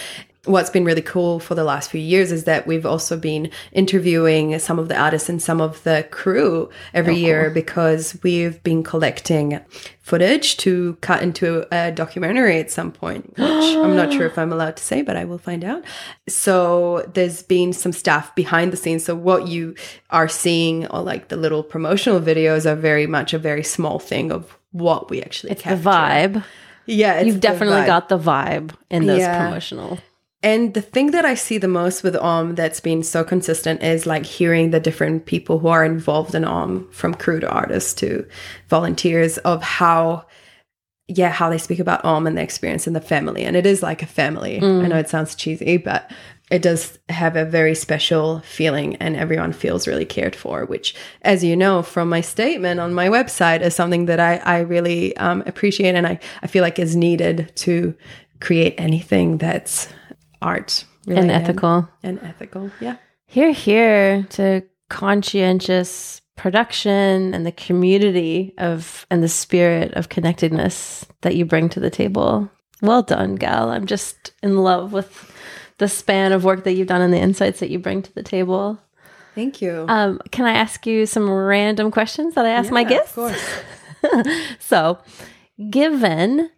What's 0.47 0.69
been 0.69 0.85
really 0.85 1.01
cool 1.01 1.39
for 1.39 1.55
the 1.55 1.63
last 1.63 1.91
few 1.91 2.01
years 2.01 2.31
is 2.31 2.45
that 2.45 2.65
we've 2.67 2.85
also 2.85 3.17
been 3.17 3.49
interviewing 3.71 4.57
some 4.59 4.79
of 4.79 4.87
the 4.87 4.95
artists 4.97 5.29
and 5.29 5.41
some 5.41 5.61
of 5.61 5.83
the 5.83 6.07
crew 6.11 6.69
every 6.93 7.13
Oh, 7.15 7.17
year 7.17 7.49
because 7.49 8.17
we've 8.23 8.61
been 8.63 8.83
collecting 8.83 9.59
footage 10.01 10.55
to 10.57 10.97
cut 11.01 11.21
into 11.21 11.65
a 11.73 11.91
documentary 11.91 12.59
at 12.59 12.71
some 12.71 12.91
point, 12.91 13.27
which 13.37 13.39
I'm 13.39 13.95
not 13.95 14.13
sure 14.13 14.25
if 14.25 14.37
I'm 14.37 14.51
allowed 14.53 14.77
to 14.77 14.83
say, 14.83 15.01
but 15.01 15.17
I 15.17 15.25
will 15.25 15.37
find 15.37 15.63
out. 15.63 15.83
So 16.27 17.09
there's 17.13 17.43
been 17.43 17.73
some 17.73 17.91
stuff 17.91 18.33
behind 18.35 18.71
the 18.73 18.77
scenes. 18.77 19.03
So 19.05 19.15
what 19.15 19.47
you 19.47 19.75
are 20.09 20.27
seeing 20.27 20.87
or 20.87 21.01
like 21.01 21.27
the 21.27 21.37
little 21.37 21.63
promotional 21.63 22.19
videos 22.21 22.65
are 22.65 22.75
very 22.75 23.05
much 23.07 23.33
a 23.33 23.39
very 23.39 23.63
small 23.63 23.99
thing 23.99 24.31
of 24.31 24.57
what 24.71 25.09
we 25.09 25.21
actually 25.21 25.51
It's 25.51 25.61
capture. 25.61 25.81
the 25.83 25.89
vibe. 25.89 26.43
Yeah, 26.85 27.19
You've 27.19 27.41
definitely 27.41 27.81
vibe. 27.81 27.85
got 27.87 28.07
the 28.09 28.17
vibe 28.17 28.71
in 28.89 29.07
those 29.07 29.19
Yeah. 29.19 29.37
promotional. 29.45 29.99
And 30.47 30.73
the 30.73 30.81
thing 30.81 31.11
that 31.11 31.25
I 31.25 31.33
see 31.35 31.57
the 31.57 31.67
most 31.67 32.03
with 32.03 32.15
OM 32.15 32.55
that's 32.55 32.79
been 32.79 33.03
so 33.03 33.25
consistent 33.25 33.83
is 33.83 34.05
like 34.05 34.25
hearing 34.25 34.71
the 34.71 34.79
different 34.79 35.25
people 35.25 35.59
who 35.59 35.67
are 35.67 35.83
involved 35.83 36.33
in 36.33 36.45
OM, 36.45 36.87
from 36.89 37.13
crew 37.13 37.41
to 37.41 37.49
artists 37.49 37.93
to 37.95 38.25
volunteers, 38.69 39.37
of 39.39 39.61
how, 39.61 40.25
yeah, 41.09 41.31
how 41.31 41.49
they 41.49 41.57
speak 41.57 41.79
about 41.79 42.05
OM 42.05 42.25
and 42.25 42.37
the 42.37 42.41
experience 42.41 42.87
in 42.87 42.93
the 42.93 43.01
family. 43.01 43.43
And 43.43 43.57
it 43.57 43.65
is 43.65 43.83
like 43.83 44.01
a 44.01 44.05
family. 44.05 44.61
I 44.61 44.87
know 44.87 44.95
it 44.95 45.09
sounds 45.09 45.35
cheesy, 45.35 45.75
but 45.75 46.09
it 46.49 46.61
does 46.61 46.97
have 47.09 47.35
a 47.35 47.43
very 47.43 47.75
special 47.75 48.39
feeling 48.39 48.95
and 49.01 49.17
everyone 49.17 49.51
feels 49.51 49.85
really 49.85 50.05
cared 50.05 50.33
for, 50.33 50.63
which, 50.63 50.95
as 51.23 51.43
you 51.43 51.57
know 51.57 51.81
from 51.81 52.07
my 52.07 52.21
statement 52.21 52.79
on 52.79 52.93
my 52.93 53.09
website, 53.09 53.59
is 53.59 53.75
something 53.75 54.05
that 54.05 54.21
I, 54.21 54.37
I 54.37 54.59
really 54.59 55.13
um, 55.17 55.43
appreciate 55.45 55.93
and 55.93 56.07
I, 56.07 56.21
I 56.41 56.47
feel 56.47 56.61
like 56.61 56.79
is 56.79 56.95
needed 56.95 57.51
to 57.57 57.93
create 58.39 58.75
anything 58.77 59.39
that's 59.39 59.89
art 60.41 60.85
And 61.07 61.31
ethical. 61.31 61.87
and 62.03 62.19
ethical. 62.23 62.71
Yeah. 62.79 62.97
Here, 63.25 63.51
here 63.51 64.23
to 64.31 64.63
conscientious 64.89 66.21
production 66.35 67.33
and 67.33 67.45
the 67.45 67.51
community 67.51 68.53
of 68.57 69.05
and 69.09 69.23
the 69.23 69.27
spirit 69.27 69.93
of 69.93 70.09
connectedness 70.09 71.05
that 71.21 71.35
you 71.35 71.45
bring 71.45 71.67
to 71.69 71.79
the 71.79 71.89
table. 71.89 72.49
Well 72.81 73.01
done, 73.01 73.35
gal. 73.35 73.69
I'm 73.69 73.87
just 73.87 74.31
in 74.43 74.57
love 74.57 74.93
with 74.93 75.31
the 75.79 75.87
span 75.87 76.31
of 76.31 76.43
work 76.43 76.63
that 76.63 76.73
you've 76.73 76.87
done 76.87 77.01
and 77.01 77.13
the 77.13 77.19
insights 77.19 77.59
that 77.59 77.69
you 77.71 77.79
bring 77.79 78.01
to 78.03 78.13
the 78.13 78.23
table. 78.23 78.79
Thank 79.35 79.61
you. 79.61 79.85
Um, 79.89 80.19
can 80.31 80.45
I 80.45 80.51
ask 80.53 80.85
you 80.85 81.05
some 81.05 81.29
random 81.29 81.91
questions 81.91 82.35
that 82.35 82.45
I 82.45 82.49
ask 82.49 82.71
my 82.71 82.81
Yeah, 82.81 82.89
guests? 82.89 83.17
Of 83.17 83.23
course. 84.03 84.27
So, 84.59 84.99
given 85.69 86.49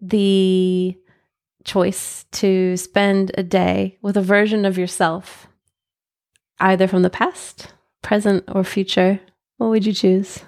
the 0.00 0.96
choice 1.64 2.24
to 2.32 2.76
spend 2.76 3.32
a 3.36 3.42
day 3.42 3.98
with 4.02 4.16
a 4.16 4.22
version 4.22 4.64
of 4.64 4.78
yourself, 4.78 5.48
either 6.60 6.86
from 6.86 7.02
the 7.02 7.10
past, 7.10 7.72
present, 8.02 8.44
or 8.48 8.64
future, 8.64 9.20
what 9.56 9.70
would 9.70 9.86
you 9.86 9.92
choose? 9.92 10.40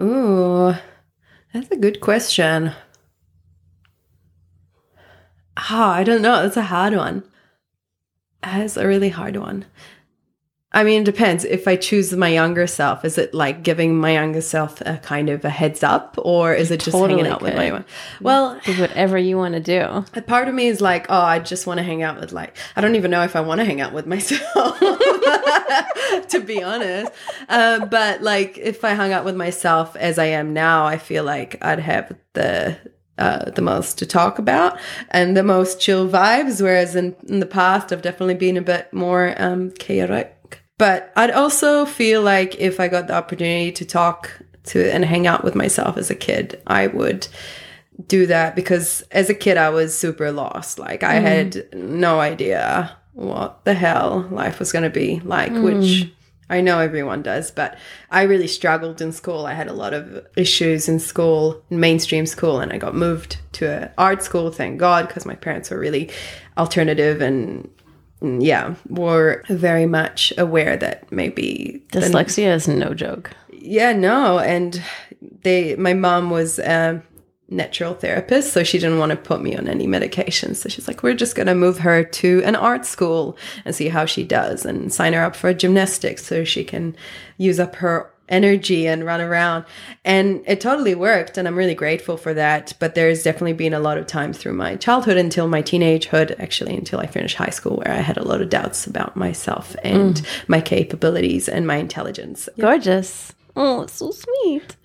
Ooh, 0.00 0.74
that's 1.52 1.70
a 1.70 1.76
good 1.76 2.00
question. 2.00 2.72
Ah, 5.56 5.92
I 5.94 6.04
don't 6.04 6.22
know. 6.22 6.42
That's 6.42 6.56
a 6.56 6.62
hard 6.62 6.94
one. 6.94 7.24
That's 8.42 8.76
a 8.76 8.86
really 8.86 9.08
hard 9.08 9.36
one. 9.36 9.64
I 10.76 10.84
mean, 10.84 11.00
it 11.00 11.04
depends. 11.06 11.42
If 11.46 11.66
I 11.66 11.76
choose 11.76 12.12
my 12.12 12.28
younger 12.28 12.66
self, 12.66 13.02
is 13.02 13.16
it 13.16 13.32
like 13.32 13.62
giving 13.62 13.96
my 13.96 14.12
younger 14.12 14.42
self 14.42 14.82
a 14.82 14.98
kind 14.98 15.30
of 15.30 15.42
a 15.42 15.48
heads 15.48 15.82
up, 15.82 16.16
or 16.18 16.52
is 16.52 16.70
it 16.70 16.80
just 16.80 16.92
Totally 16.92 17.14
hanging 17.20 17.32
out 17.32 17.40
with 17.40 17.56
my 17.56 17.64
could. 17.70 17.72
one? 17.72 17.84
Well, 18.20 18.60
Do 18.62 18.78
whatever 18.78 19.16
you 19.16 19.38
want 19.38 19.54
to 19.54 19.60
do. 19.60 20.04
a 20.14 20.20
part 20.20 20.48
of 20.48 20.54
me 20.54 20.66
is 20.66 20.82
like, 20.82 21.06
oh, 21.08 21.18
I 21.18 21.38
just 21.38 21.66
want 21.66 21.78
to 21.78 21.82
hang 21.82 22.02
out 22.02 22.20
with 22.20 22.30
like, 22.30 22.54
I 22.76 22.82
don't 22.82 22.94
even 22.94 23.10
know 23.10 23.22
if 23.22 23.34
I 23.34 23.40
want 23.40 23.60
to 23.60 23.64
hang 23.64 23.80
out 23.80 23.94
with 23.94 24.04
myself, 24.06 24.78
to 26.28 26.42
be 26.44 26.62
honest. 26.62 27.10
Uh, 27.48 27.86
but 27.86 28.22
like, 28.22 28.58
if 28.58 28.84
I 28.84 28.92
hung 28.92 29.12
out 29.12 29.24
with 29.24 29.34
myself 29.34 29.96
as 29.96 30.18
I 30.18 30.26
am 30.26 30.52
now, 30.52 30.84
I 30.84 30.98
feel 30.98 31.24
like 31.24 31.56
I'd 31.64 31.80
have 31.80 32.14
the 32.34 32.76
uh, 33.18 33.50
the 33.50 33.62
most 33.62 33.96
to 33.96 34.04
talk 34.04 34.38
about 34.38 34.78
and 35.10 35.34
the 35.34 35.42
most 35.42 35.80
chill 35.80 36.06
vibes. 36.06 36.60
Whereas 36.60 36.94
in, 36.94 37.16
in 37.26 37.40
the 37.40 37.46
past, 37.46 37.90
I've 37.92 38.02
definitely 38.02 38.34
been 38.34 38.58
a 38.58 38.62
bit 38.62 38.92
more 38.92 39.34
um, 39.38 39.70
chaotic. 39.70 40.35
But 40.78 41.12
I'd 41.16 41.30
also 41.30 41.86
feel 41.86 42.22
like 42.22 42.56
if 42.56 42.80
I 42.80 42.88
got 42.88 43.06
the 43.06 43.14
opportunity 43.14 43.72
to 43.72 43.84
talk 43.84 44.30
to 44.64 44.92
and 44.92 45.04
hang 45.04 45.26
out 45.26 45.44
with 45.44 45.54
myself 45.54 45.96
as 45.96 46.10
a 46.10 46.14
kid, 46.14 46.60
I 46.66 46.88
would 46.88 47.28
do 48.08 48.26
that 48.26 48.54
because 48.54 49.02
as 49.10 49.30
a 49.30 49.34
kid 49.34 49.56
I 49.56 49.70
was 49.70 49.96
super 49.96 50.30
lost. 50.30 50.78
Like 50.78 51.02
I 51.02 51.14
had 51.14 51.66
no 51.74 52.20
idea 52.20 52.96
what 53.14 53.64
the 53.64 53.72
hell 53.72 54.28
life 54.30 54.58
was 54.58 54.72
going 54.72 54.82
to 54.82 54.90
be 54.90 55.20
like, 55.20 55.52
which 55.52 56.10
I 56.48 56.60
know 56.60 56.78
everyone 56.78 57.22
does, 57.22 57.50
but 57.50 57.78
I 58.10 58.22
really 58.22 58.46
struggled 58.46 59.00
in 59.00 59.12
school. 59.12 59.46
I 59.46 59.54
had 59.54 59.68
a 59.68 59.72
lot 59.72 59.94
of 59.94 60.26
issues 60.36 60.88
in 60.88 61.00
school, 61.00 61.62
mainstream 61.70 62.26
school, 62.26 62.60
and 62.60 62.72
I 62.72 62.78
got 62.78 62.94
moved 62.94 63.38
to 63.52 63.84
an 63.84 63.90
art 63.98 64.22
school, 64.22 64.52
thank 64.52 64.78
God, 64.78 65.08
because 65.08 65.26
my 65.26 65.34
parents 65.34 65.70
were 65.70 65.78
really 65.78 66.10
alternative 66.56 67.20
and 67.20 67.64
mm, 67.64 67.70
Mm, 68.22 68.44
yeah, 68.44 68.74
were 68.88 69.44
very 69.48 69.86
much 69.86 70.32
aware 70.38 70.76
that 70.76 71.10
maybe 71.12 71.82
the 71.92 72.00
Dyslexia 72.00 72.54
is 72.54 72.66
no 72.66 72.94
joke. 72.94 73.30
yeah, 73.52 73.92
no, 73.92 74.38
and 74.38 74.82
they 75.42 75.76
my 75.76 75.92
mom 75.94 76.30
was 76.30 76.58
a 76.58 77.02
natural 77.48 77.94
therapist, 77.94 78.52
so 78.52 78.64
she 78.64 78.78
didn't 78.78 78.98
want 78.98 79.10
to 79.10 79.16
put 79.16 79.40
me 79.42 79.54
on 79.56 79.68
any 79.68 79.86
medication. 79.86 80.54
So 80.54 80.68
she's 80.68 80.88
like, 80.88 81.02
we're 81.02 81.14
just 81.14 81.36
gonna 81.36 81.54
move 81.54 81.78
her 81.78 82.02
to 82.02 82.42
an 82.44 82.56
art 82.56 82.86
school 82.86 83.36
and 83.64 83.74
see 83.74 83.88
how 83.88 84.04
she 84.06 84.24
does, 84.24 84.64
and 84.64 84.92
sign 84.92 85.12
her 85.12 85.22
up 85.22 85.36
for 85.36 85.52
gymnastics 85.52 86.24
so 86.24 86.42
she 86.42 86.64
can 86.64 86.96
use 87.36 87.60
up 87.60 87.76
her 87.76 88.10
energy 88.28 88.86
and 88.86 89.04
run 89.04 89.20
around. 89.20 89.64
And 90.04 90.42
it 90.46 90.60
totally 90.60 90.94
worked, 90.94 91.38
and 91.38 91.46
I'm 91.46 91.56
really 91.56 91.74
grateful 91.74 92.16
for 92.16 92.34
that. 92.34 92.72
But 92.78 92.94
there's 92.94 93.22
definitely 93.22 93.54
been 93.54 93.74
a 93.74 93.80
lot 93.80 93.98
of 93.98 94.06
times 94.06 94.38
through 94.38 94.54
my 94.54 94.76
childhood 94.76 95.16
until 95.16 95.48
my 95.48 95.62
teenagehood, 95.62 96.38
actually 96.40 96.76
until 96.76 97.00
I 97.00 97.06
finished 97.06 97.36
high 97.36 97.50
school, 97.50 97.76
where 97.76 97.92
I 97.92 98.00
had 98.00 98.16
a 98.16 98.26
lot 98.26 98.42
of 98.42 98.50
doubts 98.50 98.86
about 98.86 99.16
myself 99.16 99.76
and 99.82 100.16
mm. 100.16 100.48
my 100.48 100.60
capabilities 100.60 101.48
and 101.48 101.66
my 101.66 101.76
intelligence. 101.76 102.48
Gorgeous. 102.58 103.32
Oh, 103.54 103.82
it's 103.82 103.94
so 103.94 104.10
sweet. 104.10 104.76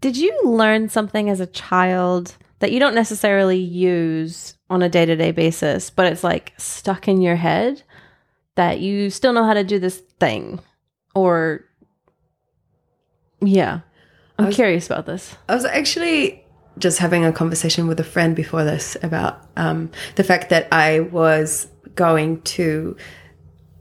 Did 0.00 0.16
you 0.16 0.38
learn 0.44 0.88
something 0.88 1.28
as 1.28 1.40
a 1.40 1.46
child 1.46 2.36
that 2.58 2.72
you 2.72 2.78
don't 2.78 2.94
necessarily 2.94 3.58
use 3.58 4.56
on 4.70 4.82
a 4.82 4.88
day 4.88 5.04
to 5.04 5.16
day 5.16 5.32
basis, 5.32 5.90
but 5.90 6.12
it's 6.12 6.24
like 6.24 6.52
stuck 6.56 7.08
in 7.08 7.20
your 7.20 7.36
head 7.36 7.82
that 8.54 8.80
you 8.80 9.10
still 9.10 9.32
know 9.32 9.44
how 9.44 9.54
to 9.54 9.64
do 9.64 9.78
this 9.78 9.98
thing? 10.20 10.60
Or, 11.14 11.64
yeah. 13.40 13.80
I'm 14.38 14.46
was- 14.46 14.54
curious 14.54 14.86
about 14.86 15.06
this. 15.06 15.34
I 15.48 15.54
was 15.54 15.64
actually 15.64 16.44
just 16.78 16.98
having 16.98 17.24
a 17.24 17.32
conversation 17.32 17.86
with 17.86 17.98
a 18.00 18.04
friend 18.04 18.36
before 18.36 18.62
this 18.64 18.96
about 19.02 19.40
um, 19.56 19.90
the 20.16 20.24
fact 20.24 20.50
that 20.50 20.68
I 20.72 21.00
was 21.00 21.68
going 21.94 22.42
to 22.42 22.96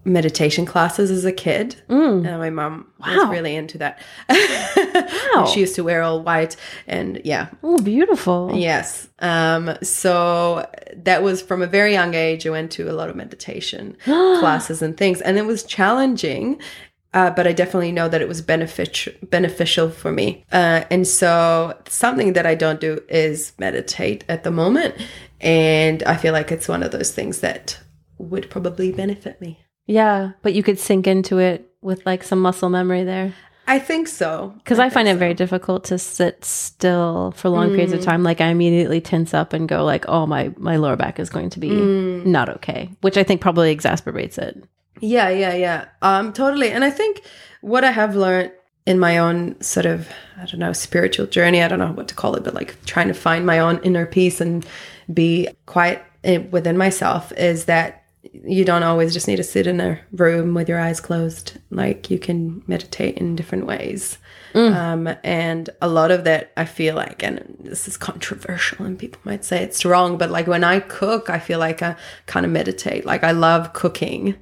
meditation 0.05 0.65
classes 0.65 1.11
as 1.11 1.25
a 1.25 1.31
kid. 1.31 1.75
And 1.89 2.23
my 2.23 2.49
mom 2.51 2.87
was 2.99 3.29
really 3.29 3.55
into 3.55 3.77
that. 3.79 3.99
Wow. 5.35 5.45
she 5.47 5.59
used 5.59 5.75
to 5.75 5.83
wear 5.83 6.01
all 6.01 6.21
white 6.21 6.55
and 6.87 7.19
yeah. 7.25 7.49
Oh, 7.61 7.77
beautiful. 7.79 8.51
Yes. 8.53 9.09
Um, 9.19 9.75
so 9.81 10.65
that 10.95 11.23
was 11.23 11.41
from 11.41 11.61
a 11.61 11.67
very 11.67 11.91
young 11.91 12.13
age. 12.13 12.47
I 12.47 12.51
went 12.51 12.71
to 12.73 12.89
a 12.89 12.93
lot 12.93 13.09
of 13.09 13.17
meditation 13.17 13.97
classes 14.05 14.81
and 14.81 14.95
things, 14.95 15.19
and 15.19 15.37
it 15.37 15.45
was 15.45 15.63
challenging. 15.63 16.61
Uh, 17.15 17.31
but 17.31 17.47
I 17.47 17.53
definitely 17.53 17.93
know 17.93 18.09
that 18.09 18.21
it 18.21 18.27
was 18.27 18.41
beneficial 18.41 19.13
beneficial 19.23 19.89
for 19.89 20.11
me. 20.11 20.43
Uh, 20.51 20.83
and 20.91 21.07
so 21.07 21.75
something 21.87 22.33
that 22.33 22.45
I 22.45 22.55
don't 22.55 22.81
do 22.81 22.99
is 23.07 23.53
meditate 23.57 24.25
at 24.27 24.43
the 24.43 24.51
moment, 24.51 24.95
and 25.39 26.03
I 26.03 26.17
feel 26.17 26.33
like 26.33 26.51
it's 26.51 26.67
one 26.67 26.83
of 26.83 26.91
those 26.91 27.13
things 27.13 27.39
that 27.39 27.79
would 28.17 28.49
probably 28.49 28.91
benefit 28.91 29.39
me. 29.39 29.59
Yeah, 29.87 30.31
but 30.41 30.53
you 30.53 30.61
could 30.61 30.77
sink 30.77 31.07
into 31.07 31.37
it 31.37 31.71
with 31.81 32.05
like 32.05 32.21
some 32.21 32.41
muscle 32.41 32.69
memory 32.69 33.05
there. 33.05 33.33
I 33.67 33.79
think 33.79 34.07
so. 34.07 34.53
Because 34.57 34.77
I, 34.77 34.89
find 34.89 35.07
it 35.07 35.17
very 35.17 35.33
difficult 35.33 35.85
to 35.85 35.97
sit 35.97 36.45
still 36.45 37.33
for 37.35 37.49
long 37.49 37.69
periods 37.69 37.93
of 37.93 38.01
time. 38.01 38.21
Like 38.21 38.39
I 38.39 38.47
immediately 38.49 39.01
tense 39.01 39.33
up 39.33 39.53
and 39.53 39.67
go 39.67 39.83
like, 39.83 40.05
"Oh, 40.07 40.27
my 40.27 40.53
my 40.57 40.75
lower 40.75 40.95
back 40.97 41.19
is 41.19 41.29
going 41.29 41.49
to 41.51 41.59
be 41.59 41.69
not 41.69 42.49
okay," 42.49 42.91
which 43.01 43.17
I 43.17 43.23
think 43.23 43.41
probably 43.41 43.75
exacerbates 43.75 44.37
it. 44.37 44.63
Yeah, 45.01 45.29
yeah, 45.29 45.53
yeah. 45.53 45.85
Um, 46.01 46.33
totally. 46.33 46.71
And 46.71 46.83
I 46.83 46.89
think 46.89 47.21
what 47.61 47.83
I 47.83 47.91
have 47.91 48.15
learned 48.15 48.51
in 48.85 48.99
my 48.99 49.17
own 49.17 49.59
sort 49.61 49.85
of, 49.85 50.07
I 50.37 50.45
don't 50.45 50.59
know, 50.59 50.71
spiritual 50.73 51.25
journey, 51.27 51.61
I 51.61 51.67
don't 51.67 51.79
know 51.79 51.91
what 51.91 52.07
to 52.09 52.15
call 52.15 52.35
it, 52.35 52.43
but 52.43 52.53
like 52.53 52.83
trying 52.85 53.07
to 53.07 53.13
find 53.13 53.45
my 53.45 53.59
own 53.59 53.79
inner 53.83 54.05
peace 54.05 54.39
and 54.39 54.65
be 55.13 55.49
quiet 55.65 56.03
within 56.51 56.77
myself 56.77 57.31
is 57.33 57.65
that 57.65 58.04
you 58.43 58.65
don't 58.65 58.83
always 58.83 59.13
just 59.13 59.27
need 59.27 59.35
to 59.37 59.43
sit 59.43 59.67
in 59.67 59.79
a 59.79 59.99
room 60.11 60.53
with 60.53 60.67
your 60.67 60.79
eyes 60.79 60.99
closed. 60.99 61.57
Like 61.69 62.09
you 62.11 62.19
can 62.19 62.63
meditate 62.67 63.17
in 63.17 63.35
different 63.35 63.65
ways. 63.65 64.17
Um, 64.55 65.09
and 65.21 65.69
a 65.81 65.89
lot 65.89 66.11
of 66.11 66.23
that, 66.23 66.53
I 66.55 66.63
feel 66.63 66.95
like, 66.95 67.21
and 67.23 67.57
this 67.59 67.89
is 67.89 67.97
controversial, 67.97 68.85
and 68.85 68.97
people 68.97 69.19
might 69.25 69.43
say 69.43 69.61
it's 69.61 69.83
wrong, 69.83 70.17
but 70.17 70.29
like 70.31 70.47
when 70.47 70.63
I 70.63 70.79
cook, 70.79 71.29
I 71.29 71.39
feel 71.39 71.59
like 71.59 71.81
I 71.81 71.97
kind 72.25 72.45
of 72.45 72.53
meditate. 72.53 73.05
Like 73.05 73.25
I 73.25 73.31
love 73.31 73.73
cooking, 73.73 74.35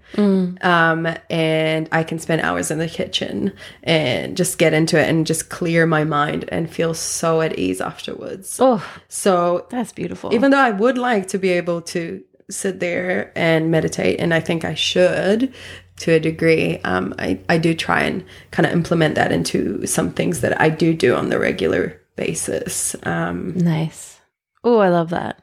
um, 0.61 1.07
and 1.31 1.89
I 1.91 2.03
can 2.03 2.19
spend 2.19 2.41
hours 2.41 2.69
in 2.69 2.77
the 2.77 2.87
kitchen 2.87 3.53
and 3.81 4.37
just 4.37 4.59
get 4.59 4.71
into 4.73 4.99
it 4.99 5.09
and 5.09 5.25
just 5.25 5.49
clear 5.49 5.87
my 5.87 6.03
mind 6.03 6.45
and 6.49 6.69
feel 6.69 6.93
so 6.93 7.41
at 7.41 7.57
ease 7.57 7.81
afterwards. 7.81 8.57
Oh, 8.61 8.85
So 9.07 9.65
that's 9.71 9.93
beautiful. 9.93 10.31
even 10.31 10.51
though 10.51 10.59
I 10.59 10.69
would 10.69 10.99
like 10.99 11.27
to 11.29 11.39
be 11.39 11.49
able 11.49 11.81
to 11.81 12.23
sit 12.49 12.79
there 12.79 13.31
and 13.35 13.71
meditate, 13.71 14.19
and 14.19 14.33
I 14.33 14.39
think 14.39 14.65
I 14.65 14.73
should 14.73 15.53
to 15.97 16.11
a 16.11 16.19
degree, 16.19 16.79
um, 16.79 17.13
I, 17.19 17.39
I 17.49 17.57
do 17.57 17.73
try 17.73 18.01
and 18.01 18.25
kind 18.51 18.65
of 18.65 18.73
implement 18.73 19.15
that 19.15 19.31
into 19.31 19.85
some 19.85 20.11
things 20.11 20.41
that 20.41 20.59
I 20.59 20.69
do 20.69 20.93
do 20.93 21.15
on 21.15 21.29
the 21.29 21.39
regular 21.39 22.01
basis. 22.15 22.95
Um, 23.03 23.53
Nice. 23.55 24.19
Oh, 24.63 24.79
I 24.79 24.89
love 24.89 25.09
that. 25.09 25.41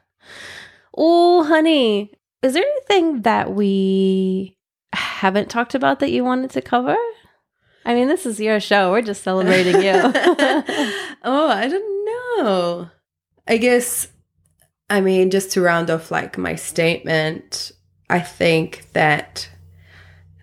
Oh, 0.95 1.43
honey, 1.43 2.11
is 2.41 2.53
there 2.53 2.63
anything 2.63 3.21
that 3.21 3.53
we 3.53 4.57
haven't 4.93 5.49
talked 5.49 5.75
about 5.75 5.99
that 5.99 6.11
you 6.11 6.23
wanted 6.23 6.51
to 6.51 6.61
cover? 6.61 6.97
I 7.85 7.95
mean, 7.95 8.07
this 8.07 8.25
is 8.25 8.39
your 8.39 8.59
show. 8.59 8.91
We're 8.91 9.01
just 9.01 9.23
celebrating 9.23 9.81
you. 9.81 9.91
oh, 11.23 11.47
I 11.49 11.67
don't 11.67 12.05
know. 12.05 12.89
I 13.47 13.57
guess, 13.57 14.07
I 14.91 14.99
mean, 15.01 15.31
just 15.31 15.51
to 15.53 15.61
round 15.61 15.89
off 15.89 16.11
like 16.11 16.37
my 16.37 16.55
statement, 16.55 17.71
I 18.09 18.19
think 18.19 18.91
that 18.91 19.49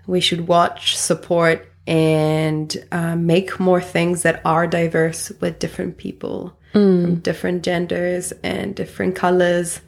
we 0.06 0.20
should 0.20 0.48
watch, 0.48 0.96
support, 0.96 1.70
and 1.86 2.74
uh, 2.90 3.14
make 3.14 3.60
more 3.60 3.80
things 3.80 4.22
that 4.22 4.40
are 4.46 4.66
diverse 4.66 5.30
with 5.40 5.58
different 5.58 5.98
people 5.98 6.54
from 6.72 7.16
different 7.16 7.62
genders 7.64 8.32
and 8.42 8.74
different 8.76 9.16
colors 9.16 9.80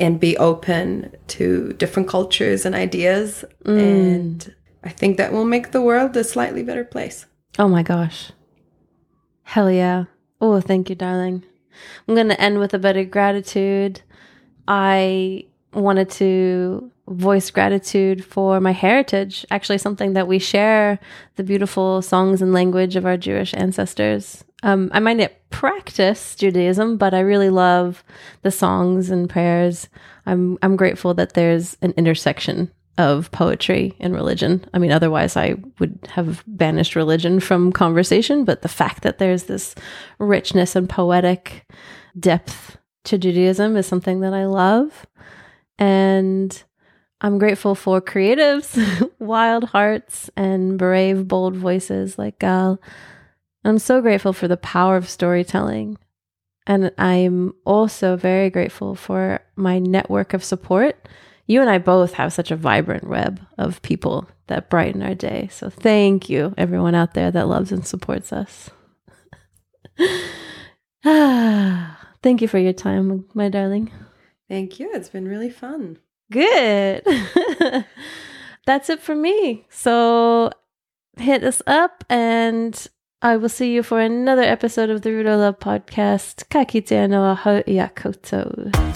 and 0.00 0.18
be 0.18 0.36
open 0.38 1.14
to 1.28 1.72
different 1.74 2.08
cultures 2.08 2.66
and 2.66 2.74
ideas. 2.74 3.44
And 3.64 4.54
I 4.82 4.88
think 4.90 5.16
that 5.16 5.32
will 5.32 5.44
make 5.44 5.70
the 5.70 5.80
world 5.82 6.16
a 6.16 6.24
slightly 6.24 6.62
better 6.62 6.84
place. 6.84 7.26
oh 7.58 7.68
my 7.68 7.82
gosh. 7.82 8.32
Hell 9.44 9.70
yeah. 9.70 10.04
Oh, 10.40 10.60
thank 10.60 10.90
you, 10.90 10.96
darling. 10.96 11.44
I'm 12.06 12.14
going 12.14 12.28
to 12.28 12.40
end 12.40 12.58
with 12.58 12.74
a 12.74 12.78
bit 12.78 12.96
of 12.96 13.10
gratitude. 13.10 14.00
I 14.68 15.46
wanted 15.72 16.10
to 16.10 16.90
voice 17.08 17.50
gratitude 17.50 18.24
for 18.24 18.60
my 18.60 18.72
heritage, 18.72 19.44
actually, 19.50 19.78
something 19.78 20.14
that 20.14 20.28
we 20.28 20.38
share 20.38 20.98
the 21.36 21.42
beautiful 21.42 22.00
songs 22.00 22.40
and 22.40 22.52
language 22.52 22.96
of 22.96 23.04
our 23.04 23.16
Jewish 23.16 23.52
ancestors. 23.54 24.44
Um, 24.62 24.90
I 24.94 25.00
might 25.00 25.18
not 25.18 25.32
practice 25.50 26.34
Judaism, 26.34 26.96
but 26.96 27.12
I 27.12 27.20
really 27.20 27.50
love 27.50 28.02
the 28.42 28.50
songs 28.50 29.10
and 29.10 29.28
prayers. 29.28 29.88
I'm 30.24 30.58
I'm 30.62 30.76
grateful 30.76 31.12
that 31.14 31.34
there's 31.34 31.76
an 31.82 31.92
intersection 31.98 32.70
of 32.96 33.30
poetry 33.32 33.94
and 34.00 34.14
religion. 34.14 34.64
I 34.72 34.78
mean, 34.78 34.92
otherwise 34.92 35.36
I 35.36 35.56
would 35.78 35.98
have 36.10 36.44
banished 36.46 36.94
religion 36.94 37.40
from 37.40 37.72
conversation, 37.72 38.44
but 38.44 38.62
the 38.62 38.68
fact 38.68 39.02
that 39.02 39.18
there's 39.18 39.44
this 39.44 39.74
richness 40.18 40.76
and 40.76 40.88
poetic 40.88 41.66
depth 42.18 42.78
to 43.04 43.18
Judaism 43.18 43.76
is 43.76 43.86
something 43.86 44.20
that 44.20 44.32
I 44.32 44.46
love. 44.46 45.06
And 45.78 46.62
I'm 47.20 47.38
grateful 47.38 47.74
for 47.74 48.00
creatives, 48.00 49.10
wild 49.18 49.64
hearts, 49.64 50.30
and 50.36 50.78
brave, 50.78 51.26
bold 51.26 51.56
voices 51.56 52.18
like 52.18 52.38
Gal. 52.38 52.80
I'm 53.64 53.78
so 53.78 54.00
grateful 54.00 54.32
for 54.32 54.46
the 54.46 54.56
power 54.58 54.96
of 54.96 55.08
storytelling. 55.08 55.98
And 56.66 56.92
I'm 56.98 57.54
also 57.64 58.16
very 58.16 58.50
grateful 58.50 58.94
for 58.94 59.40
my 59.56 59.78
network 59.78 60.34
of 60.34 60.44
support. 60.44 61.08
You 61.46 61.60
and 61.60 61.68
I 61.68 61.78
both 61.78 62.14
have 62.14 62.32
such 62.32 62.50
a 62.50 62.56
vibrant 62.56 63.06
web 63.06 63.40
of 63.58 63.82
people 63.82 64.28
that 64.46 64.70
brighten 64.70 65.02
our 65.02 65.14
day. 65.14 65.48
So 65.52 65.68
thank 65.68 66.30
you, 66.30 66.54
everyone 66.56 66.94
out 66.94 67.14
there 67.14 67.30
that 67.30 67.48
loves 67.48 67.70
and 67.72 67.86
supports 67.86 68.32
us. 68.32 68.70
thank 71.02 72.40
you 72.40 72.48
for 72.48 72.58
your 72.58 72.72
time, 72.72 73.26
my 73.34 73.48
darling. 73.48 73.92
Thank 74.48 74.80
you. 74.80 74.90
It's 74.92 75.08
been 75.08 75.28
really 75.28 75.50
fun. 75.50 75.98
Good. 76.30 77.06
That's 78.66 78.88
it 78.88 79.00
for 79.00 79.14
me. 79.14 79.66
So 79.68 80.50
hit 81.18 81.44
us 81.44 81.62
up 81.66 82.04
and 82.08 82.86
I 83.22 83.36
will 83.36 83.48
see 83.48 83.72
you 83.72 83.82
for 83.82 84.00
another 84.00 84.42
episode 84.42 84.90
of 84.90 85.02
the 85.02 85.10
Rudo 85.10 85.38
Love 85.38 85.58
podcast. 85.58 86.48
Kakite 86.48 87.08
no 87.08 87.24
aho 87.24 87.62
iakoto. 87.62 88.93